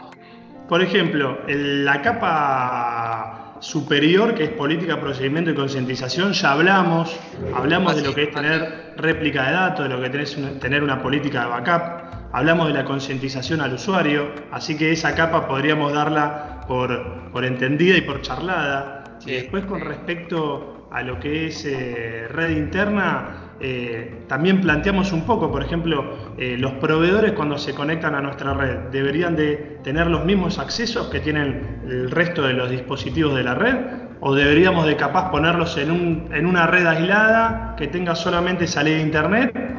Por 0.69 0.83
ejemplo, 0.83 1.39
la 1.47 2.03
capa 2.03 3.59
superior, 3.61 4.35
que 4.35 4.45
es 4.45 4.51
política, 4.51 4.99
procedimiento 5.01 5.51
y 5.51 5.55
concientización, 5.55 6.33
ya 6.33 6.53
hablamos, 6.53 7.15
hablamos 7.55 7.95
de 7.95 8.03
lo 8.03 8.15
que 8.15 8.25
es 8.25 8.31
tener 8.33 8.95
réplica 8.97 9.47
de 9.47 9.53
datos, 9.53 9.89
de 9.89 9.95
lo 9.95 10.01
que 10.01 10.23
es 10.23 10.37
tener 10.59 10.83
una 10.83 11.01
política 11.01 11.43
de 11.43 11.47
backup 11.47 12.22
hablamos 12.33 12.69
de 12.69 12.75
la 12.75 12.85
concientización 12.85 13.61
al 13.61 13.75
usuario, 13.75 14.33
así 14.51 14.77
que 14.77 14.93
esa 14.93 15.15
capa 15.15 15.47
podríamos 15.47 15.93
darla 15.93 16.61
por, 16.67 17.45
entendida 17.45 17.97
y 17.97 18.01
por 18.03 18.23
charlada. 18.23 19.19
Y 19.27 19.33
después 19.33 19.65
con 19.67 19.81
respecto 19.81 20.89
a 20.91 21.03
lo 21.03 21.21
que 21.21 21.47
es 21.47 21.65
eh, 21.65 22.27
red 22.29 22.57
interna, 22.57 23.53
eh, 23.61 24.25
también 24.27 24.61
planteamos 24.61 25.13
un 25.13 25.25
poco, 25.25 25.51
por 25.51 25.63
ejemplo, 25.63 26.35
eh, 26.37 26.57
los 26.59 26.73
proveedores 26.75 27.33
cuando 27.33 27.57
se 27.59 27.75
conectan 27.75 28.15
a 28.15 28.21
nuestra 28.21 28.55
red 28.55 28.91
deberían 28.91 29.37
de 29.37 29.79
tener 29.85 30.09
los 30.09 30.25
mismos 30.25 30.59
accesos 30.59 31.07
que 31.09 31.21
tienen 31.21 31.83
el 31.87 32.11
resto 32.11 32.43
de 32.43 32.55
los 32.55 32.71
dispositivos 32.71 33.37
de 33.37 33.45
la 33.45 33.55
red 33.55 33.77
o 34.21 34.35
deberíamos 34.35 34.87
de 34.87 34.97
capaz 34.97 35.31
ponerlos 35.31 35.77
en, 35.79 35.91
un, 35.91 36.29
en 36.33 36.47
una 36.47 36.67
red 36.67 36.87
aislada 36.87 37.75
que 37.77 37.87
tenga 37.87 38.15
solamente 38.15 38.67
salida 38.67 38.97
de 38.97 39.03
internet 39.03 39.73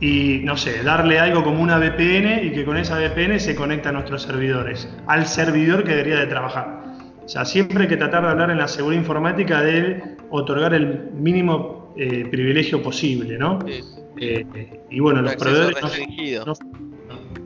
y, 0.00 0.40
no 0.44 0.56
sé, 0.56 0.82
darle 0.82 1.18
algo 1.18 1.42
como 1.42 1.62
una 1.62 1.78
VPN 1.78 2.46
y 2.46 2.52
que 2.52 2.64
con 2.64 2.76
esa 2.76 2.98
VPN 2.98 3.38
se 3.40 3.54
conecta 3.54 3.90
a 3.90 3.92
nuestros 3.92 4.22
servidores, 4.22 4.88
al 5.06 5.26
servidor 5.26 5.84
que 5.84 5.90
debería 5.90 6.20
de 6.20 6.26
trabajar. 6.26 6.82
O 7.24 7.28
sea, 7.28 7.44
siempre 7.44 7.82
hay 7.82 7.88
que 7.88 7.96
tratar 7.96 8.22
de 8.22 8.30
hablar 8.30 8.50
en 8.50 8.58
la 8.58 8.68
seguridad 8.68 9.00
informática 9.00 9.62
de 9.62 10.16
otorgar 10.30 10.74
el 10.74 11.10
mínimo 11.12 11.94
eh, 11.96 12.26
privilegio 12.30 12.82
posible, 12.82 13.38
¿no? 13.38 13.58
Eh, 14.16 14.44
y 14.90 15.00
bueno, 15.00 15.22
los 15.22 15.36
proveedores... 15.36 15.78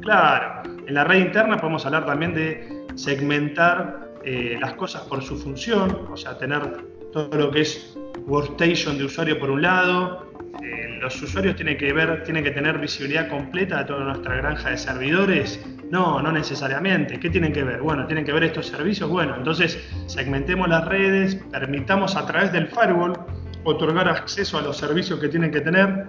claro, 0.00 0.62
en 0.86 0.94
la 0.94 1.04
red 1.04 1.20
interna 1.20 1.58
podemos 1.58 1.84
hablar 1.86 2.06
también 2.06 2.34
de 2.34 2.86
segmentar 2.94 4.08
eh, 4.24 4.56
las 4.60 4.74
cosas 4.74 5.02
por 5.02 5.22
su 5.22 5.36
función, 5.36 6.08
o 6.10 6.16
sea, 6.16 6.36
tener 6.38 6.84
todo 7.12 7.30
lo 7.38 7.50
que 7.50 7.60
es 7.60 7.96
workstation 8.26 8.98
de 8.98 9.04
usuario 9.04 9.38
por 9.38 9.50
un 9.50 9.62
lado, 9.62 10.27
los 10.98 11.20
usuarios 11.22 11.56
tienen 11.56 11.76
que 11.76 11.92
ver, 11.92 12.22
tienen 12.24 12.44
que 12.44 12.50
tener 12.50 12.78
visibilidad 12.78 13.28
completa 13.28 13.78
de 13.78 13.84
toda 13.84 14.04
nuestra 14.04 14.36
granja 14.36 14.70
de 14.70 14.78
servidores. 14.78 15.64
No, 15.90 16.20
no 16.20 16.32
necesariamente. 16.32 17.18
¿Qué 17.18 17.30
tienen 17.30 17.52
que 17.52 17.64
ver? 17.64 17.80
Bueno, 17.80 18.06
tienen 18.06 18.24
que 18.24 18.32
ver 18.32 18.44
estos 18.44 18.66
servicios. 18.66 19.08
Bueno, 19.08 19.36
entonces 19.36 19.82
segmentemos 20.06 20.68
las 20.68 20.84
redes, 20.84 21.36
permitamos 21.50 22.16
a 22.16 22.26
través 22.26 22.52
del 22.52 22.68
firewall 22.68 23.14
otorgar 23.64 24.08
acceso 24.08 24.58
a 24.58 24.62
los 24.62 24.76
servicios 24.76 25.18
que 25.20 25.28
tienen 25.28 25.50
que 25.50 25.60
tener. 25.60 26.06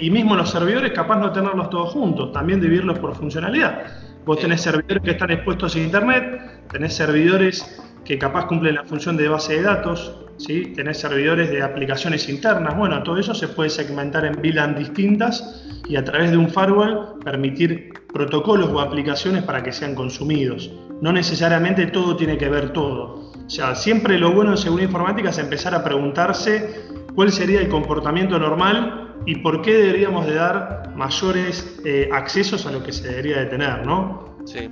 Y 0.00 0.10
mismo 0.10 0.34
los 0.34 0.50
servidores, 0.50 0.92
capaz 0.92 1.16
no 1.16 1.32
tenerlos 1.32 1.70
todos 1.70 1.92
juntos, 1.92 2.32
también 2.32 2.60
dividirlos 2.60 2.98
por 2.98 3.14
funcionalidad. 3.14 3.86
Vos 4.24 4.40
tenés 4.40 4.62
servidores 4.62 5.02
que 5.02 5.10
están 5.12 5.30
expuestos 5.30 5.76
a 5.76 5.78
Internet, 5.78 6.64
tenés 6.70 6.94
servidores 6.94 7.80
que 8.04 8.18
capaz 8.18 8.46
cumplen 8.46 8.74
la 8.74 8.84
función 8.84 9.16
de 9.16 9.28
base 9.28 9.56
de 9.56 9.62
datos, 9.62 10.23
¿sí? 10.36 10.72
tenés 10.74 10.98
servidores 10.98 11.50
de 11.50 11.62
aplicaciones 11.62 12.28
internas, 12.28 12.76
bueno, 12.76 13.02
todo 13.02 13.18
eso 13.18 13.34
se 13.34 13.48
puede 13.48 13.70
segmentar 13.70 14.24
en 14.24 14.34
VLAN 14.40 14.76
distintas 14.76 15.64
y 15.88 15.96
a 15.96 16.04
través 16.04 16.30
de 16.30 16.36
un 16.36 16.48
firewall 16.48 17.18
permitir 17.24 17.92
protocolos 18.12 18.70
o 18.70 18.80
aplicaciones 18.80 19.42
para 19.42 19.62
que 19.62 19.72
sean 19.72 19.94
consumidos. 19.94 20.70
No 21.00 21.12
necesariamente 21.12 21.86
todo 21.86 22.16
tiene 22.16 22.38
que 22.38 22.48
ver 22.48 22.72
todo. 22.72 23.32
O 23.46 23.50
sea, 23.50 23.74
siempre 23.74 24.18
lo 24.18 24.32
bueno 24.32 24.52
en 24.52 24.56
seguridad 24.56 24.88
informática 24.88 25.30
es 25.30 25.38
empezar 25.38 25.74
a 25.74 25.84
preguntarse 25.84 26.86
cuál 27.14 27.30
sería 27.30 27.60
el 27.60 27.68
comportamiento 27.68 28.38
normal 28.38 29.14
y 29.26 29.36
por 29.36 29.62
qué 29.62 29.74
deberíamos 29.74 30.26
de 30.26 30.34
dar 30.34 30.92
mayores 30.94 31.80
eh, 31.84 32.08
accesos 32.12 32.66
a 32.66 32.72
lo 32.72 32.82
que 32.82 32.92
se 32.92 33.08
debería 33.08 33.40
de 33.40 33.46
tener, 33.46 33.86
¿no? 33.86 34.36
Sí. 34.44 34.70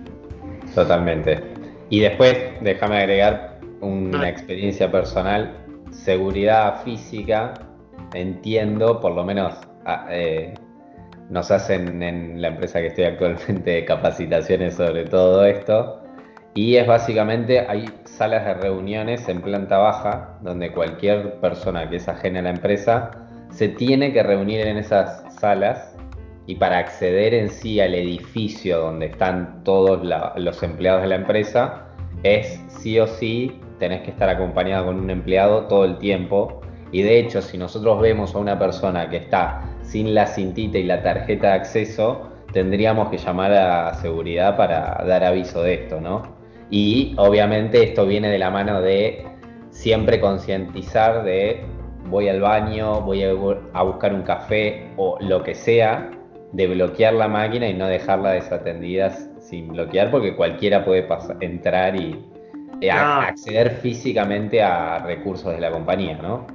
Totalmente. 0.74 1.42
Y 1.90 2.00
después, 2.00 2.36
déjame 2.62 2.98
agregar 2.98 3.51
una 3.82 4.28
experiencia 4.28 4.90
personal, 4.90 5.56
seguridad 5.90 6.82
física, 6.82 7.52
entiendo, 8.14 9.00
por 9.00 9.12
lo 9.12 9.24
menos 9.24 9.54
ah, 9.84 10.06
eh, 10.08 10.54
nos 11.28 11.50
hacen 11.50 12.02
en 12.02 12.40
la 12.40 12.48
empresa 12.48 12.80
que 12.80 12.88
estoy 12.88 13.04
actualmente 13.04 13.84
capacitaciones 13.84 14.74
sobre 14.74 15.04
todo 15.04 15.44
esto. 15.44 15.98
Y 16.54 16.76
es 16.76 16.86
básicamente, 16.86 17.60
hay 17.60 17.86
salas 18.04 18.44
de 18.44 18.54
reuniones 18.54 19.26
en 19.28 19.40
planta 19.40 19.78
baja, 19.78 20.38
donde 20.42 20.70
cualquier 20.70 21.40
persona 21.40 21.88
que 21.88 21.96
es 21.96 22.08
ajena 22.08 22.40
a 22.40 22.42
la 22.42 22.50
empresa 22.50 23.10
se 23.50 23.68
tiene 23.68 24.12
que 24.12 24.22
reunir 24.22 24.66
en 24.66 24.76
esas 24.76 25.24
salas 25.34 25.96
y 26.46 26.56
para 26.56 26.78
acceder 26.78 27.32
en 27.32 27.48
sí 27.48 27.80
al 27.80 27.94
edificio 27.94 28.80
donde 28.80 29.06
están 29.06 29.64
todos 29.64 30.02
los 30.36 30.62
empleados 30.62 31.02
de 31.02 31.08
la 31.08 31.14
empresa, 31.14 31.86
es 32.22 32.60
sí 32.68 32.98
o 32.98 33.06
sí 33.06 33.61
tenés 33.82 34.02
que 34.02 34.12
estar 34.12 34.28
acompañado 34.28 34.86
con 34.86 35.00
un 35.00 35.10
empleado 35.10 35.66
todo 35.66 35.84
el 35.84 35.98
tiempo. 35.98 36.60
Y 36.92 37.02
de 37.02 37.18
hecho, 37.18 37.42
si 37.42 37.58
nosotros 37.58 38.00
vemos 38.00 38.32
a 38.32 38.38
una 38.38 38.56
persona 38.56 39.10
que 39.10 39.16
está 39.16 39.62
sin 39.82 40.14
la 40.14 40.28
cintita 40.28 40.78
y 40.78 40.84
la 40.84 41.02
tarjeta 41.02 41.48
de 41.48 41.54
acceso, 41.54 42.28
tendríamos 42.52 43.08
que 43.08 43.18
llamar 43.18 43.52
a 43.52 43.92
seguridad 43.94 44.56
para 44.56 45.02
dar 45.04 45.24
aviso 45.24 45.64
de 45.64 45.74
esto, 45.74 46.00
¿no? 46.00 46.22
Y 46.70 47.16
obviamente 47.18 47.82
esto 47.82 48.06
viene 48.06 48.28
de 48.28 48.38
la 48.38 48.50
mano 48.50 48.80
de 48.80 49.26
siempre 49.70 50.20
concientizar 50.20 51.24
de 51.24 51.64
voy 52.08 52.28
al 52.28 52.40
baño, 52.40 53.00
voy 53.00 53.24
a 53.24 53.82
buscar 53.82 54.14
un 54.14 54.22
café 54.22 54.92
o 54.96 55.18
lo 55.20 55.42
que 55.42 55.56
sea, 55.56 56.08
de 56.52 56.68
bloquear 56.68 57.14
la 57.14 57.26
máquina 57.26 57.66
y 57.66 57.74
no 57.74 57.88
dejarla 57.88 58.30
desatendida 58.30 59.10
sin 59.40 59.68
bloquear 59.68 60.12
porque 60.12 60.36
cualquiera 60.36 60.84
puede 60.84 61.04
entrar 61.40 61.96
y 61.96 62.31
eh, 62.86 62.90
acceder 62.90 63.78
físicamente 63.82 64.62
a 64.62 64.98
recursos 64.98 65.52
de 65.52 65.60
la 65.60 65.70
compañía, 65.70 66.18
¿no? 66.20 66.46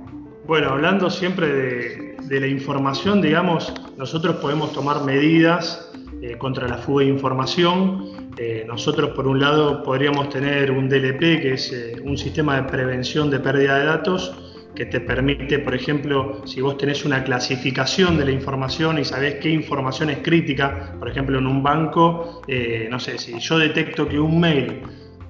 Bueno, 0.45 0.69
hablando 0.69 1.09
siempre 1.09 1.47
de, 1.47 2.39
la 2.39 2.47
información, 2.47 3.21
digamos, 3.21 3.73
nosotros 3.97 4.37
podemos 4.37 4.71
tomar 4.73 5.03
medidas 5.03 5.91
eh, 6.21 6.37
contra 6.37 6.67
la 6.67 6.77
fuga 6.77 7.03
de 7.03 7.11
información. 7.11 8.31
Eh, 8.37 8.63
nosotros, 8.67 9.11
por 9.11 9.27
un 9.27 9.39
lado, 9.39 9.83
podríamos 9.83 10.29
tener 10.29 10.71
un 10.71 10.87
DLP, 10.87 11.19
que 11.41 11.53
es 11.53 11.73
un 12.03 12.17
sistema 12.17 12.55
de 12.57 12.63
prevención 12.63 13.29
de 13.29 13.39
pérdida 13.39 13.79
de 13.79 13.85
datos, 13.85 14.47
que 14.77 14.85
te 14.85 14.99
permite, 15.01 15.57
por 15.57 15.73
ejemplo, 15.73 16.45
si 16.45 16.61
vos 16.61 16.77
tenés 16.77 17.03
una 17.03 17.23
clasificación 17.23 18.15
de 18.15 18.25
la 18.25 18.31
información 18.31 18.99
y 18.99 19.03
sabés 19.03 19.35
qué 19.41 19.49
información 19.49 20.11
es 20.11 20.19
crítica, 20.19 20.93
por 20.99 21.09
ejemplo, 21.09 21.39
en 21.39 21.47
un 21.47 21.63
banco, 21.63 22.43
eh, 22.47 22.87
no 22.91 22.99
sé, 22.99 23.17
si 23.17 23.39
yo 23.39 23.57
detecto 23.57 24.07
que 24.07 24.19
un 24.19 24.39
mail, 24.39 24.83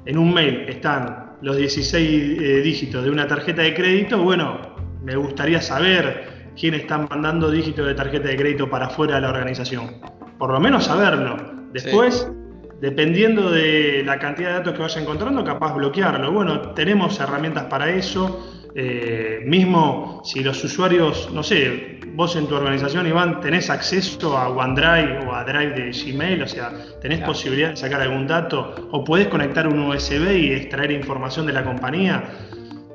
en 0.08 0.17
un 0.17 0.34
mail 0.34 0.65
están 0.70 1.34
los 1.41 1.58
16 1.58 2.39
eh, 2.41 2.62
dígitos 2.62 3.04
de 3.04 3.12
una 3.12 3.28
tarjeta 3.28 3.62
de 3.62 3.74
crédito, 3.74 4.24
bueno, 4.24 4.60
me 5.04 5.15
gustaría 5.15 5.62
saber 5.62 6.52
quién 6.60 6.74
está 6.74 6.98
mandando 6.98 7.52
dígitos 7.52 7.86
de 7.86 7.93
tarjeta 7.93 8.30
de 8.30 8.38
crédito 8.38 8.70
para 8.70 8.88
afuera 8.88 9.15
de 9.15 9.22
la 9.22 9.30
organización. 9.30 10.02
Por 10.39 10.52
lo 10.52 10.60
menos 10.60 10.86
saberlo. 10.86 11.38
Después, 11.74 12.32
dependiendo 12.80 13.52
de 13.52 14.02
la 14.06 14.17
cantidad 14.17 14.50
de 14.50 14.54
datos 14.56 14.74
que 14.74 14.82
vaya 14.82 15.02
encontrando, 15.02 15.43
capaz 15.43 15.74
bloquearlo. 15.76 16.32
Bueno, 16.32 16.72
tenemos 16.72 17.20
herramientas 17.20 17.65
para 17.65 17.89
eso. 17.89 18.57
Eh, 18.80 19.42
mismo 19.44 20.22
si 20.24 20.42
los 20.42 20.63
usuarios, 20.63 21.32
no 21.34 21.42
sé, 21.42 22.00
vos 22.13 22.36
en 22.36 22.46
tu 22.46 22.54
organización, 22.54 23.08
Iván, 23.08 23.42
tenés 23.42 23.72
acceso 23.72 24.38
a 24.38 24.50
OneDrive 24.50 25.26
o 25.26 25.34
a 25.34 25.44
Drive 25.44 25.72
de 25.72 25.92
Gmail, 25.92 26.44
o 26.44 26.48
sea, 26.48 26.72
tenés 27.02 27.22
posibilidad 27.22 27.72
de 27.72 27.76
sacar 27.76 28.02
algún 28.02 28.28
dato, 28.28 28.76
o 28.92 29.04
podés 29.04 29.30
conectar 29.30 29.68
un 29.68 29.80
USB 29.80 30.32
y 30.32 30.52
extraer 30.54 30.92
información 30.92 31.48
de 31.48 31.54
la 31.54 31.63
compañía. 31.63 32.26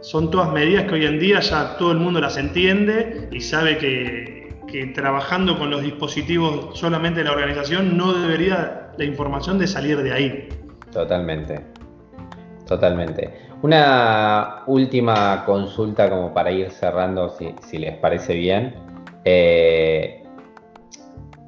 Son 0.02 0.30
todas 0.30 0.52
medidas 0.52 0.84
que 0.84 0.94
hoy 0.94 1.04
en 1.04 1.18
día 1.18 1.40
ya 1.40 1.76
todo 1.76 1.90
el 1.90 1.98
mundo 1.98 2.20
las 2.20 2.36
entiende 2.36 3.28
y 3.32 3.40
sabe 3.40 3.76
que, 3.76 4.54
que 4.68 4.86
trabajando 4.86 5.58
con 5.58 5.68
los 5.68 5.82
dispositivos 5.82 6.78
solamente 6.78 7.20
de 7.20 7.24
la 7.24 7.32
organización 7.32 7.96
no 7.96 8.12
debería 8.12 8.92
la 8.96 9.04
información 9.04 9.58
de 9.58 9.66
salir 9.66 10.00
de 10.00 10.12
ahí. 10.12 10.48
Totalmente. 10.92 11.60
Totalmente. 12.68 13.51
Una 13.62 14.64
última 14.66 15.44
consulta 15.46 16.10
como 16.10 16.34
para 16.34 16.50
ir 16.50 16.70
cerrando, 16.72 17.28
si, 17.28 17.78
les 17.78 17.96
parece 17.96 18.34
bien. 18.34 18.74
Eh, 19.24 20.24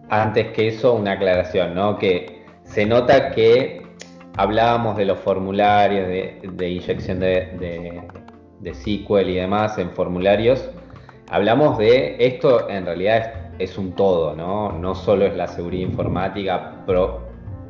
antes 0.09 0.53
que 0.53 0.69
eso, 0.69 0.95
una 0.95 1.13
aclaración, 1.13 1.75
¿no? 1.75 1.99
Que 1.99 2.45
se 2.63 2.87
nota 2.87 3.33
que 3.33 3.83
hablábamos 4.37 4.97
de 4.97 5.07
los 5.07 5.19
formularios 5.19 6.07
de, 6.07 6.69
inyección 6.69 7.19
de, 7.19 8.07
de, 8.61 8.75
SQL 8.75 9.31
y 9.31 9.35
demás 9.35 9.77
en 9.79 9.91
formularios. 9.91 10.71
Hablamos 11.31 11.79
de 11.79 12.15
esto, 12.21 12.71
en 12.71 12.87
realidad 12.87 13.51
es, 13.59 13.77
un 13.77 13.93
todo, 13.93 14.37
¿no? 14.37 14.71
No 14.71 14.95
solo 14.95 15.27
es 15.27 15.35
la 15.35 15.49
seguridad 15.49 15.89
informática, 15.89 16.77
pero 16.87 17.23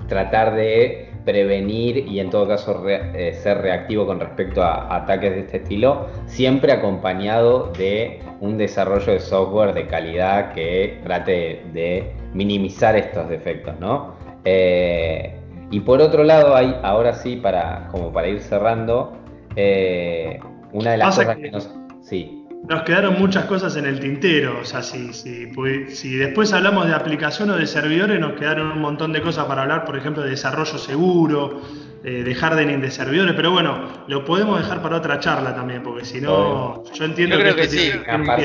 tratar 0.07 0.55
de 0.55 1.14
prevenir 1.25 1.99
y 2.07 2.21
en 2.21 2.31
todo 2.31 2.47
caso 2.47 2.85
eh, 2.89 3.33
ser 3.43 3.59
reactivo 3.59 4.07
con 4.07 4.21
respecto 4.21 4.63
a, 4.63 4.95
ataques 4.95 5.33
de 5.33 5.41
este 5.41 5.57
estilo, 5.59 6.07
siempre 6.27 6.73
acompañado 6.73 7.73
de 7.79 8.21
un 8.41 8.59
desarrollo 8.59 9.13
de 9.13 9.21
software 9.21 9.73
de 9.75 9.87
calidad 9.87 10.53
que 10.53 11.01
trate 11.03 11.65
de 11.73 12.13
minimizar 12.35 12.97
estos 12.97 13.29
defectos, 13.29 13.79
¿no? 13.81 14.15
Eh, 14.45 15.35
y 15.71 15.81
por 15.81 16.01
otro 16.01 16.23
lado, 16.25 16.55
hay, 16.55 16.77
ahora 16.83 17.15
sí, 17.15 17.37
para, 17.37 17.89
como 17.91 18.13
para 18.13 18.29
ir 18.29 18.41
cerrando, 18.41 19.13
eh, 19.57 20.39
una 20.73 20.93
de 20.93 20.99
las 20.99 21.17
cosas 21.17 21.37
que, 21.37 21.51
nos... 21.51 21.71
Sí. 22.03 22.44
Nos 22.69 22.83
quedaron 22.83 23.19
muchas 23.19 23.45
cosas 23.45 23.77
en 23.77 23.85
el 23.85 24.01
tintero, 24.01 24.61
o 24.61 24.65
sea, 24.65 24.83
si, 24.83 25.13
si, 25.13 26.17
después 26.17 26.53
hablamos 26.55 26.87
de 26.87 26.95
aplicación 26.95 27.51
o 27.51 27.57
de 27.57 27.67
servidores, 27.67 28.19
nos 28.19 28.33
quedaron 28.35 28.73
un 28.73 28.81
montón 28.81 29.13
de 29.13 29.21
cosas 29.21 29.45
para 29.45 29.63
hablar, 29.63 29.85
por 29.85 29.99
ejemplo, 29.99 30.23
de 30.23 30.31
desarrollo 30.31 30.79
seguro, 30.79 31.61
de 32.03 32.35
hardening 32.35 32.81
de 32.81 32.91
servidores, 32.91 33.35
pero 33.35 33.51
bueno, 33.51 34.05
lo 34.09 34.25
podemos 34.25 34.59
dejar 34.59 34.83
para 34.83 34.97
otra 34.97 35.21
charla 35.21 35.55
también, 35.55 35.83
porque 35.83 36.05
si 36.05 36.21
no, 36.21 36.85
yo 36.93 37.05
entiendo 37.05 37.37
yo 37.37 37.43
creo 37.43 37.57
que, 37.57 37.69
sí, 37.69 37.93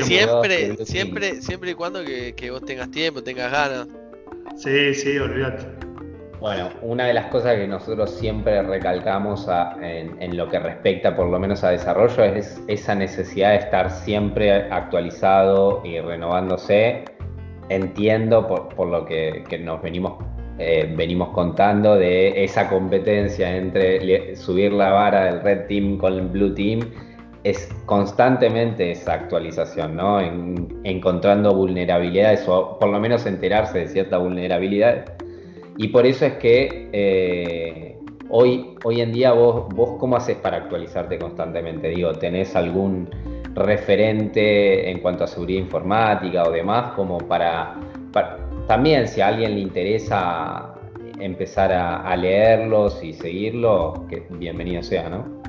siempre, 0.02 0.76
siempre, 0.84 1.42
siempre 1.42 1.70
y 1.70 1.74
cuando 1.74 2.04
que, 2.04 2.34
que 2.34 2.50
vos 2.50 2.62
tengas 2.64 2.90
tiempo, 2.90 3.22
tengas 3.22 3.50
ganas. 3.50 3.88
Sí, 4.56 4.94
sí, 4.94 5.18
olvídate. 5.18 5.89
Bueno, 6.40 6.70
una 6.80 7.04
de 7.04 7.12
las 7.12 7.26
cosas 7.26 7.56
que 7.56 7.66
nosotros 7.68 8.12
siempre 8.12 8.62
recalcamos 8.62 9.46
en, 9.82 10.34
lo 10.38 10.48
que 10.48 10.58
respecta 10.58 11.14
por 11.14 11.26
lo 11.26 11.38
menos 11.38 11.62
a 11.64 11.68
desarrollo 11.68 12.24
es 12.24 12.58
esa 12.66 12.94
necesidad 12.94 13.50
de 13.50 13.56
estar 13.56 13.90
siempre 13.90 14.50
actualizado 14.50 15.82
y 15.84 16.00
renovándose. 16.00 17.04
Entiendo 17.68 18.46
por, 18.46 18.88
lo 18.88 19.04
que, 19.04 19.44
nos 19.62 19.82
venimos, 19.82 20.14
eh, 20.58 20.90
venimos 20.96 21.28
contando 21.28 21.96
de 21.96 22.42
esa 22.42 22.70
competencia 22.70 23.54
entre 23.54 24.34
subir 24.34 24.72
la 24.72 24.92
vara 24.92 25.26
del 25.26 25.42
Red 25.42 25.66
Team 25.66 25.98
con 25.98 26.14
el 26.14 26.26
Blue 26.28 26.54
Team. 26.54 26.80
Es 27.44 27.68
constantemente 27.84 28.92
esa 28.92 29.12
actualización, 29.12 29.94
¿no? 29.94 30.20
encontrando 30.84 31.54
vulnerabilidades 31.54 32.48
o 32.48 32.78
por 32.78 32.88
lo 32.88 32.98
menos 32.98 33.26
enterarse 33.26 33.80
de 33.80 33.88
cierta 33.88 34.16
vulnerabilidad 34.16 35.19
y 35.76 35.88
por 35.88 36.06
eso 36.06 36.26
es 36.26 36.34
que 36.34 36.88
eh, 36.92 37.98
hoy, 38.28 38.76
hoy 38.84 39.00
en 39.00 39.12
día 39.12 39.32
vos, 39.32 39.68
vos 39.74 39.98
cómo 39.98 40.16
haces 40.16 40.36
para 40.36 40.58
actualizarte 40.58 41.18
constantemente. 41.18 41.88
Digo, 41.88 42.12
¿tenés 42.12 42.54
algún 42.56 43.08
referente 43.54 44.90
en 44.90 45.00
cuanto 45.00 45.24
a 45.24 45.26
seguridad 45.26 45.60
informática 45.60 46.44
o 46.44 46.50
demás 46.50 46.92
como 46.92 47.18
para, 47.18 47.76
también 48.66 49.08
si 49.08 49.20
a 49.20 49.28
alguien 49.28 49.54
le 49.54 49.60
interesa 49.60 50.74
empezar 51.18 51.72
a, 51.72 52.16
leerlos 52.16 53.02
y 53.02 53.12
seguirlos, 53.12 54.00
que 54.08 54.26
bienvenido 54.30 54.82
sea, 54.82 55.08
¿no? 55.10 55.40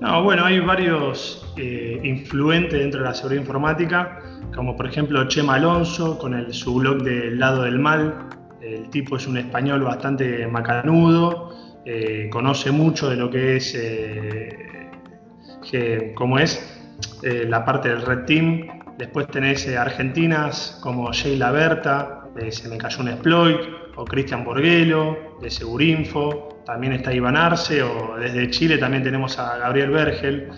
No, 0.00 0.24
bueno, 0.24 0.44
hay 0.44 0.58
varios 0.60 1.46
eh, 1.56 2.00
influentes 2.02 2.78
dentro 2.78 3.00
de 3.00 3.06
la 3.06 3.14
seguridad 3.14 3.40
informática, 3.40 4.20
como 4.54 4.76
por 4.76 4.86
ejemplo 4.86 5.26
Chema 5.28 5.54
Alonso 5.54 6.18
con 6.18 6.34
el, 6.34 6.52
su 6.52 6.74
blog 6.74 7.02
del 7.02 7.38
lado 7.38 7.62
del 7.62 7.78
mal, 7.78 8.28
el 8.60 8.90
tipo 8.90 9.16
es 9.16 9.26
un 9.26 9.38
español 9.38 9.82
bastante 9.82 10.46
macanudo, 10.46 11.56
eh, 11.88 12.28
conoce 12.30 12.72
mucho 12.72 13.08
de 13.08 13.14
lo 13.14 13.30
que 13.30 13.58
es, 13.58 13.72
eh, 13.80 14.90
cómo 16.14 16.38
es 16.40 16.82
eh, 17.22 17.44
la 17.48 17.64
parte 17.64 17.90
del 17.90 18.02
Red 18.02 18.24
Team. 18.24 18.66
Después 18.98 19.28
tenés 19.28 19.68
argentinas 19.68 20.80
como 20.82 21.12
Sheila 21.12 21.52
Berta, 21.52 22.24
de 22.34 22.50
Se 22.50 22.68
me 22.68 22.76
cayó 22.76 23.02
un 23.02 23.08
exploit, 23.08 23.60
o 23.94 24.04
Cristian 24.04 24.44
Borguelo, 24.44 25.38
de 25.40 25.48
Segurinfo. 25.48 26.62
También 26.66 26.94
está 26.94 27.14
Iván 27.14 27.36
Arce, 27.36 27.84
o 27.84 28.16
desde 28.18 28.50
Chile 28.50 28.78
también 28.78 29.04
tenemos 29.04 29.38
a 29.38 29.56
Gabriel 29.56 29.90
Bergel. 29.90 30.48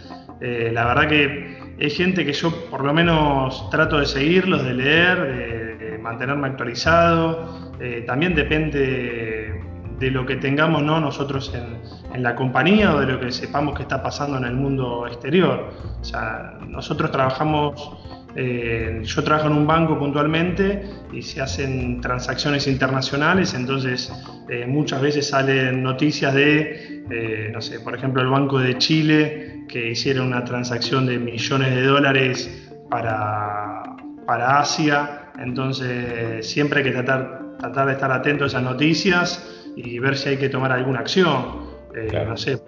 la 0.41 0.87
verdad 0.87 1.09
que 1.09 1.75
es 1.79 1.95
gente 1.95 2.25
que 2.25 2.33
yo 2.33 2.51
por 2.71 2.85
lo 2.85 2.95
menos 2.95 3.69
trato 3.71 3.99
de 3.99 4.07
seguirlos, 4.07 4.65
de 4.65 4.73
leer, 4.73 5.79
de 5.79 5.99
mantenerme 5.99 6.47
actualizado. 6.49 7.68
Eh, 7.81 8.05
también 8.07 8.35
depende 8.35 9.61
de 9.99 10.11
lo 10.11 10.27
que 10.27 10.37
tengamos 10.37 10.83
¿no? 10.83 11.01
nosotros 11.01 11.53
en, 11.55 12.23
la 12.23 12.35
compañía 12.35 12.95
o 12.95 13.01
de 13.01 13.07
lo 13.07 13.21
que 13.21 13.31
sepamos 13.31 13.77
que 13.77 13.83
está 13.83 14.03
pasando 14.03 14.39
en 14.39 14.45
el 14.45 14.55
mundo 14.55 15.07
exterior. 15.07 15.71
O 16.01 16.05
sea, 16.05 16.59
nosotros 16.67 17.13
trabajamos, 17.13 17.93
eh, 18.35 19.01
yo 19.05 19.23
trabajo 19.23 19.47
en 19.49 19.53
un 19.53 19.67
banco 19.67 19.99
puntualmente 19.99 20.83
y 21.13 21.23
se 21.23 21.41
hacen 21.41 22.01
transacciones 22.01 22.67
internacionales, 22.67 23.55
entonces 23.55 24.13
eh, 24.49 24.67
muchas 24.67 25.01
veces 25.01 25.29
salen 25.29 25.83
noticias 25.83 26.35
de, 26.35 27.51
no 27.53 27.61
sé, 27.61 27.79
por 27.81 27.95
ejemplo, 27.95 28.23
el 28.23 28.29
Banco 28.29 28.59
de 28.59 28.77
Chile 28.79 29.65
que 29.69 29.91
hicieron 29.91 30.29
una 30.29 30.45
transacción 30.45 31.07
de 31.07 31.19
millones 31.19 31.75
de 31.75 31.83
dólares 31.83 32.69
para, 32.91 33.83
para 34.27 34.61
Asia, 34.61 35.31
entonces 35.39 36.51
siempre 36.51 36.81
hay 36.81 36.87
que 36.87 36.93
tratar 36.93 37.38
tratar 37.59 37.87
de 37.87 37.93
estar 37.93 38.11
atento 38.13 38.45
a 38.45 38.47
esas 38.47 38.63
noticias 38.63 39.73
y 39.77 39.99
ver 39.99 40.17
si 40.17 40.31
hay 40.31 40.37
que 40.37 40.49
tomar 40.49 40.73
alguna 40.73 41.01
acción. 41.01 41.69
Eh, 41.95 42.25
no 42.27 42.37
sé. 42.37 42.59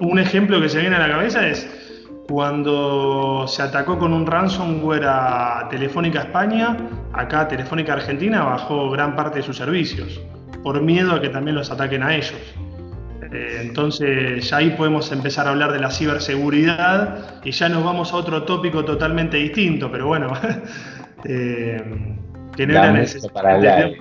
Un 0.00 0.18
ejemplo 0.18 0.60
que 0.60 0.68
se 0.68 0.80
viene 0.80 0.96
a 0.96 1.00
la 1.00 1.08
cabeza 1.08 1.46
es 1.46 1.68
cuando 2.28 3.46
se 3.46 3.62
atacó 3.62 3.98
con 3.98 4.12
un 4.12 4.26
ransomware 4.26 5.04
a 5.06 5.66
Telefónica 5.70 6.20
España, 6.20 6.76
acá 7.12 7.46
Telefónica 7.48 7.94
Argentina 7.94 8.42
bajó 8.44 8.90
gran 8.90 9.14
parte 9.16 9.38
de 9.38 9.44
sus 9.44 9.56
servicios, 9.56 10.20
por 10.62 10.80
miedo 10.80 11.12
a 11.12 11.20
que 11.20 11.28
también 11.28 11.56
los 11.56 11.70
ataquen 11.70 12.02
a 12.02 12.14
ellos. 12.14 12.34
Eh, 13.32 13.58
entonces 13.62 14.48
ya 14.48 14.58
ahí 14.58 14.70
podemos 14.70 15.10
empezar 15.10 15.46
a 15.46 15.50
hablar 15.50 15.72
de 15.72 15.80
la 15.80 15.90
ciberseguridad 15.90 17.40
y 17.44 17.50
ya 17.50 17.68
nos 17.68 17.82
vamos 17.82 18.12
a 18.12 18.16
otro 18.16 18.44
tópico 18.44 18.84
totalmente 18.84 19.36
distinto, 19.38 19.90
pero 19.90 20.06
bueno, 20.06 20.32
eh, 21.24 21.82
Para 23.32 23.54
hablar, 23.54 23.92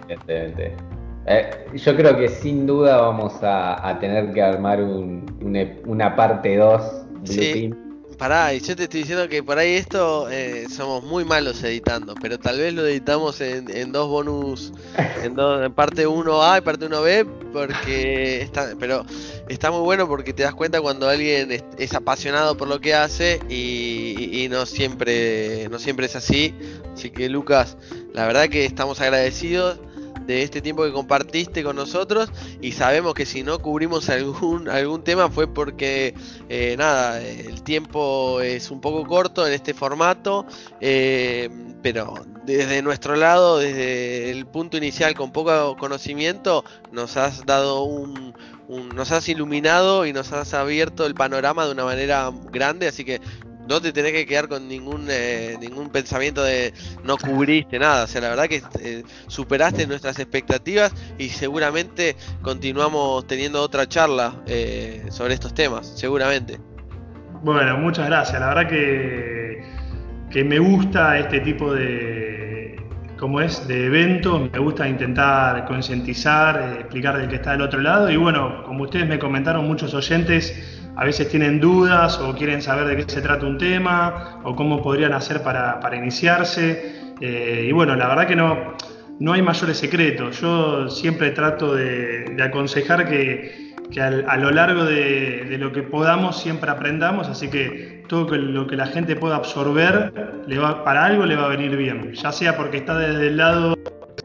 eh, 1.28 1.68
yo 1.76 1.96
creo 1.96 2.18
que 2.18 2.28
sin 2.28 2.66
duda 2.66 2.98
vamos 2.98 3.34
a, 3.42 3.98
tener 4.00 4.32
que 4.34 4.42
armar 4.42 4.82
una 4.82 6.16
parte 6.16 6.58
2 6.58 6.82
sí. 7.24 7.74
Pará, 8.22 8.54
y 8.54 8.60
yo 8.60 8.76
te 8.76 8.84
estoy 8.84 9.00
diciendo 9.00 9.28
que 9.28 9.42
por 9.42 9.58
ahí 9.58 9.72
esto 9.72 10.30
eh, 10.30 10.68
somos 10.70 11.04
muy 11.04 11.26
malos 11.26 11.64
editando, 11.64 12.14
pero 12.22 12.38
tal 12.38 12.60
vez 12.60 12.72
lo 12.72 12.86
editamos 12.86 13.42
en, 13.42 13.92
dos 13.92 14.08
bonus, 14.10 14.74
en, 15.24 15.34
dos, 15.34 15.66
en 15.66 15.74
parte 15.74 16.08
1A 16.08 16.60
y 16.60 16.62
parte 16.62 16.88
1B, 16.88 17.28
porque 17.52 18.44
está, 18.44 18.76
pero 18.80 19.04
está 19.50 19.72
muy 19.72 19.82
bueno 19.82 20.08
porque 20.08 20.34
te 20.34 20.44
das 20.44 20.54
cuenta 20.54 20.80
cuando 20.82 21.10
alguien 21.10 21.50
es, 21.80 21.94
apasionado 21.96 22.56
por 22.56 22.68
lo 22.68 22.80
que 22.80 22.94
hace 22.94 23.40
y, 23.50 24.44
y, 24.44 24.50
no 24.50 24.68
siempre 24.68 25.68
no 25.70 25.80
siempre 25.80 26.06
es 26.06 26.16
así. 26.16 26.54
Así 26.94 27.10
que 27.10 27.28
Lucas, 27.28 27.76
la 28.14 28.26
verdad 28.26 28.50
que 28.50 28.66
estamos 28.66 29.00
agradecidos 29.02 29.80
de 30.26 30.44
este 30.44 30.62
tiempo 30.62 30.84
que 30.84 30.92
compartiste 30.92 31.64
con 31.64 31.76
nosotros 31.76 32.32
y 32.62 32.74
sabemos 32.74 33.14
que 33.14 33.26
si 33.26 33.44
no 33.44 33.60
cubrimos 33.60 34.10
algún, 34.10 34.70
algún 34.70 35.04
tema 35.04 35.30
fue 35.30 35.48
porque 35.48 36.14
eh, 36.50 36.76
nada, 36.78 37.22
el 37.22 37.64
tiempo 37.64 38.42
es 38.42 38.72
un 38.72 38.82
poco 38.82 39.06
corto 39.06 39.46
en 39.46 39.54
este 39.54 39.74
formato, 39.74 40.46
eh, 40.80 41.50
pero 41.82 42.14
desde 42.46 42.82
nuestro 42.82 43.16
lado, 43.16 43.60
desde 43.60 44.32
el 44.32 44.46
punto 44.46 44.78
inicial 44.78 45.14
con 45.16 45.32
poco 45.32 45.76
conocimiento, 45.78 46.64
nos 46.92 47.18
has 47.18 47.46
dado 47.46 47.84
un, 47.84 48.34
nos 48.96 49.12
has 49.12 49.28
iluminado 49.30 50.06
y 50.06 50.14
nos 50.14 50.32
has 50.32 50.54
abierto 50.54 51.06
el 51.06 51.14
panorama 51.14 51.66
de 51.66 51.72
una 51.72 51.86
manera 51.86 52.32
grande, 52.52 52.88
así 52.88 53.04
que 53.04 53.22
no 53.68 53.82
te 53.82 53.92
tenés 53.92 54.12
que 54.12 54.26
quedar 54.26 54.48
con 54.48 54.68
ningún 54.68 55.08
eh, 55.10 55.58
ningún 55.60 55.90
pensamiento 55.90 56.44
de 56.44 56.74
no 57.04 57.18
cubriste 57.18 57.80
nada. 57.80 58.06
O 58.06 58.08
sea, 58.08 58.22
la 58.22 58.30
verdad 58.30 58.48
que 58.48 58.62
eh, 58.82 59.04
superaste 59.28 59.88
nuestras 59.88 60.20
expectativas 60.20 60.94
y 61.18 61.30
seguramente 61.30 62.16
continuamos 62.42 63.26
teniendo 63.28 63.62
otra 63.62 63.88
charla 63.88 64.36
eh, 64.46 65.06
sobre 65.10 65.34
estos 65.34 65.54
temas, 65.54 65.88
seguramente. 65.96 66.60
Bueno, 67.44 67.78
muchas 67.78 68.08
gracias. 68.08 68.40
La 68.40 68.54
verdad 68.54 68.70
que, 68.70 69.64
que 70.30 70.44
me 70.44 70.60
gusta 70.60 71.18
este 71.18 71.40
tipo 71.40 71.74
de, 71.74 72.76
como 73.22 73.40
es 73.40 73.68
de 73.68 73.86
evento, 73.86 74.50
me 74.52 74.60
gusta 74.60 74.88
intentar 74.88 75.66
concientizar, 75.66 76.78
explicar 76.80 77.18
del 77.18 77.30
que 77.30 77.36
está 77.36 77.52
del 77.52 77.62
otro 77.62 77.80
lado 77.80 78.10
y 78.10 78.18
bueno, 78.18 78.64
como 78.64 78.84
ustedes 78.84 79.08
me 79.08 79.20
comentaron, 79.20 79.68
muchos 79.68 79.94
oyentes 79.94 80.81
a 80.96 81.06
veces 81.06 81.30
tienen 81.30 81.60
dudas 81.60 82.20
o 82.20 82.34
quieren 82.36 82.62
saber 82.62 82.86
de 82.88 82.98
qué 82.98 83.12
se 83.12 83.22
trata 83.22 83.46
un 83.46 83.58
tema 83.58 84.40
o 84.44 84.56
cómo 84.56 84.82
podrían 84.82 85.14
hacer 85.14 85.42
para, 85.42 85.80
iniciarse. 85.96 87.14
Eh, 87.22 87.66
y 87.68 87.72
bueno, 87.72 87.96
la 87.96 88.08
verdad 88.08 88.28
que 88.28 88.36
no, 88.36 88.76
no 89.20 89.34
hay 89.34 89.42
mayores 89.44 89.78
secretos, 89.78 90.42
yo 90.42 90.90
siempre 90.90 91.30
trato 91.30 91.76
de, 91.76 92.36
aconsejar 92.44 93.08
que, 93.08 93.72
a 94.00 94.38
lo 94.38 94.50
largo 94.50 94.86
de, 94.86 95.46
de, 95.48 95.58
lo 95.60 95.72
que 95.72 95.84
podamos 95.84 96.42
siempre 96.42 96.72
aprendamos, 96.72 97.28
así 97.28 97.50
que 97.50 98.04
todo 98.08 98.36
lo 98.36 98.66
que 98.66 98.76
la 98.76 98.88
gente 98.88 99.16
pueda 99.16 99.36
absorber 99.36 100.44
le 100.48 100.58
va, 100.58 100.84
para 100.84 101.06
algo 101.06 101.26
le 101.26 101.36
va 101.36 101.46
a 101.46 101.50
venir 101.50 101.78
bien, 101.78 102.12
ya 102.14 102.32
sea 102.32 102.58
porque 102.58 102.78
está 102.78 102.98
desde 102.98 103.28
el 103.28 103.38
lado 103.38 103.76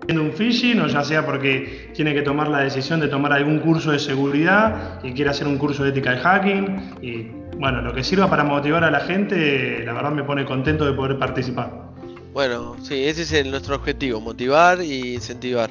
haciendo 0.06 0.22
un 0.22 0.32
phishing 0.32 0.80
o 0.80 0.86
ya 0.86 1.02
sea 1.02 1.26
porque 1.26 1.90
tiene 1.92 2.14
que 2.14 2.22
tomar 2.22 2.46
la 2.46 2.60
decisión 2.60 3.00
de 3.00 3.08
tomar 3.08 3.32
algún 3.32 3.58
curso 3.58 3.90
de 3.90 3.98
seguridad 3.98 5.00
y 5.02 5.12
quiere 5.12 5.30
hacer 5.30 5.48
un 5.48 5.58
curso 5.58 5.82
de 5.82 5.90
ética 5.90 6.12
de 6.12 6.18
hacking 6.18 6.94
y 7.02 7.26
bueno, 7.58 7.82
lo 7.82 7.92
que 7.92 8.04
sirva 8.04 8.30
para 8.30 8.44
motivar 8.44 8.84
a 8.84 8.90
la 8.92 9.00
gente, 9.00 9.82
la 9.84 9.92
verdad 9.94 10.12
me 10.12 10.22
pone 10.22 10.44
contento 10.44 10.84
de 10.84 10.92
poder 10.92 11.18
participar. 11.18 11.86
Bueno, 12.32 12.76
sí, 12.82 13.04
ese 13.04 13.22
es 13.22 13.46
nuestro 13.46 13.74
objetivo, 13.74 14.20
motivar 14.20 14.80
y 14.80 15.14
incentivar. 15.14 15.70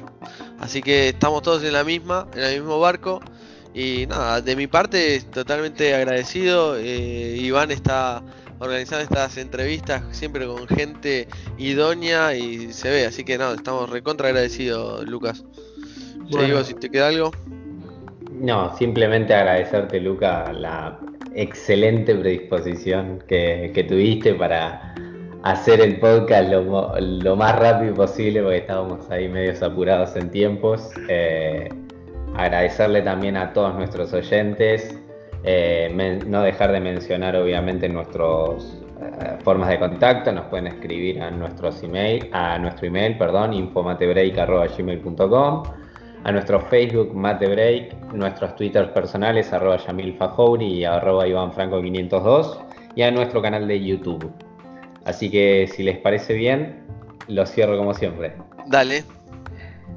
Así 0.58 0.82
que 0.82 1.08
estamos 1.10 1.42
todos 1.42 1.62
en 1.64 1.72
la 1.72 1.84
misma, 1.84 2.26
en 2.34 2.42
el 2.42 2.60
mismo 2.60 2.78
barco. 2.78 3.20
Y 3.72 4.06
nada, 4.06 4.40
de 4.40 4.56
mi 4.56 4.66
parte 4.66 5.20
totalmente 5.32 5.94
agradecido. 5.94 6.76
Eh, 6.76 7.38
Iván 7.40 7.70
está 7.70 8.22
organizando 8.58 9.04
estas 9.04 9.36
entrevistas 9.36 10.02
siempre 10.10 10.46
con 10.46 10.66
gente 10.68 11.28
idónea 11.58 12.34
y 12.34 12.72
se 12.72 12.90
ve, 12.90 13.06
así 13.06 13.24
que 13.24 13.38
nada, 13.38 13.54
estamos 13.54 13.90
recontra 13.90 14.28
agradecidos, 14.28 15.06
Lucas. 15.08 15.44
Bueno. 16.30 16.62
si 16.64 16.74
te 16.74 16.90
queda 16.90 17.08
algo. 17.08 17.30
No, 18.32 18.76
simplemente 18.76 19.34
agradecerte, 19.34 20.00
Lucas, 20.00 20.54
la 20.54 20.98
excelente 21.34 22.14
predisposición 22.14 23.22
que, 23.28 23.84
tuviste 23.88 24.34
para 24.34 24.94
hacer 25.42 25.80
el 25.80 25.98
podcast 26.00 26.50
lo, 26.50 26.98
lo, 26.98 27.36
más 27.36 27.58
rápido 27.58 27.94
posible, 27.94 28.42
porque 28.42 28.58
estábamos 28.58 29.08
ahí 29.10 29.28
medio 29.28 29.52
apurados 29.64 30.16
en 30.16 30.30
tiempos. 30.30 30.90
Eh, 31.08 31.68
agradecerle 32.36 33.02
también 33.02 33.36
a 33.36 33.52
todos 33.52 33.74
nuestros 33.74 34.12
oyentes, 34.12 34.95
eh, 35.46 36.20
no 36.26 36.42
dejar 36.42 36.72
de 36.72 36.80
mencionar 36.80 37.36
obviamente 37.36 37.88
nuestras 37.88 38.82
eh, 39.00 39.38
formas 39.44 39.68
de 39.68 39.78
contacto, 39.78 40.32
nos 40.32 40.46
pueden 40.46 40.66
escribir 40.66 41.22
a, 41.22 41.30
nuestros 41.30 41.84
email, 41.84 42.28
a 42.32 42.58
nuestro 42.58 42.88
email, 42.88 43.16
perdón, 43.16 43.52
infomatebreak.gmail.com, 43.52 45.62
a 46.24 46.32
nuestro 46.32 46.60
Facebook 46.62 47.14
Matebreak, 47.14 47.94
nuestros 48.12 48.56
Twitter 48.56 48.92
personales 48.92 49.52
arroba 49.52 49.76
Yamil 49.76 50.18
y 50.60 50.84
arroba 50.84 51.28
IvanFranco502 51.28 52.58
y 52.96 53.02
a 53.02 53.12
nuestro 53.12 53.40
canal 53.40 53.68
de 53.68 53.84
YouTube. 53.84 54.28
Así 55.04 55.30
que 55.30 55.70
si 55.72 55.84
les 55.84 55.98
parece 55.98 56.34
bien, 56.34 56.82
lo 57.28 57.46
cierro 57.46 57.78
como 57.78 57.94
siempre. 57.94 58.32
Dale. 58.66 59.04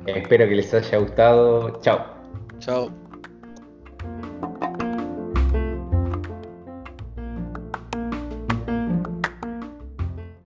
Espero 0.05 0.47
que 0.47 0.55
les 0.55 0.73
haya 0.73 0.99
gustado. 0.99 1.81
Chao. 1.81 2.05
Chao. 2.59 2.98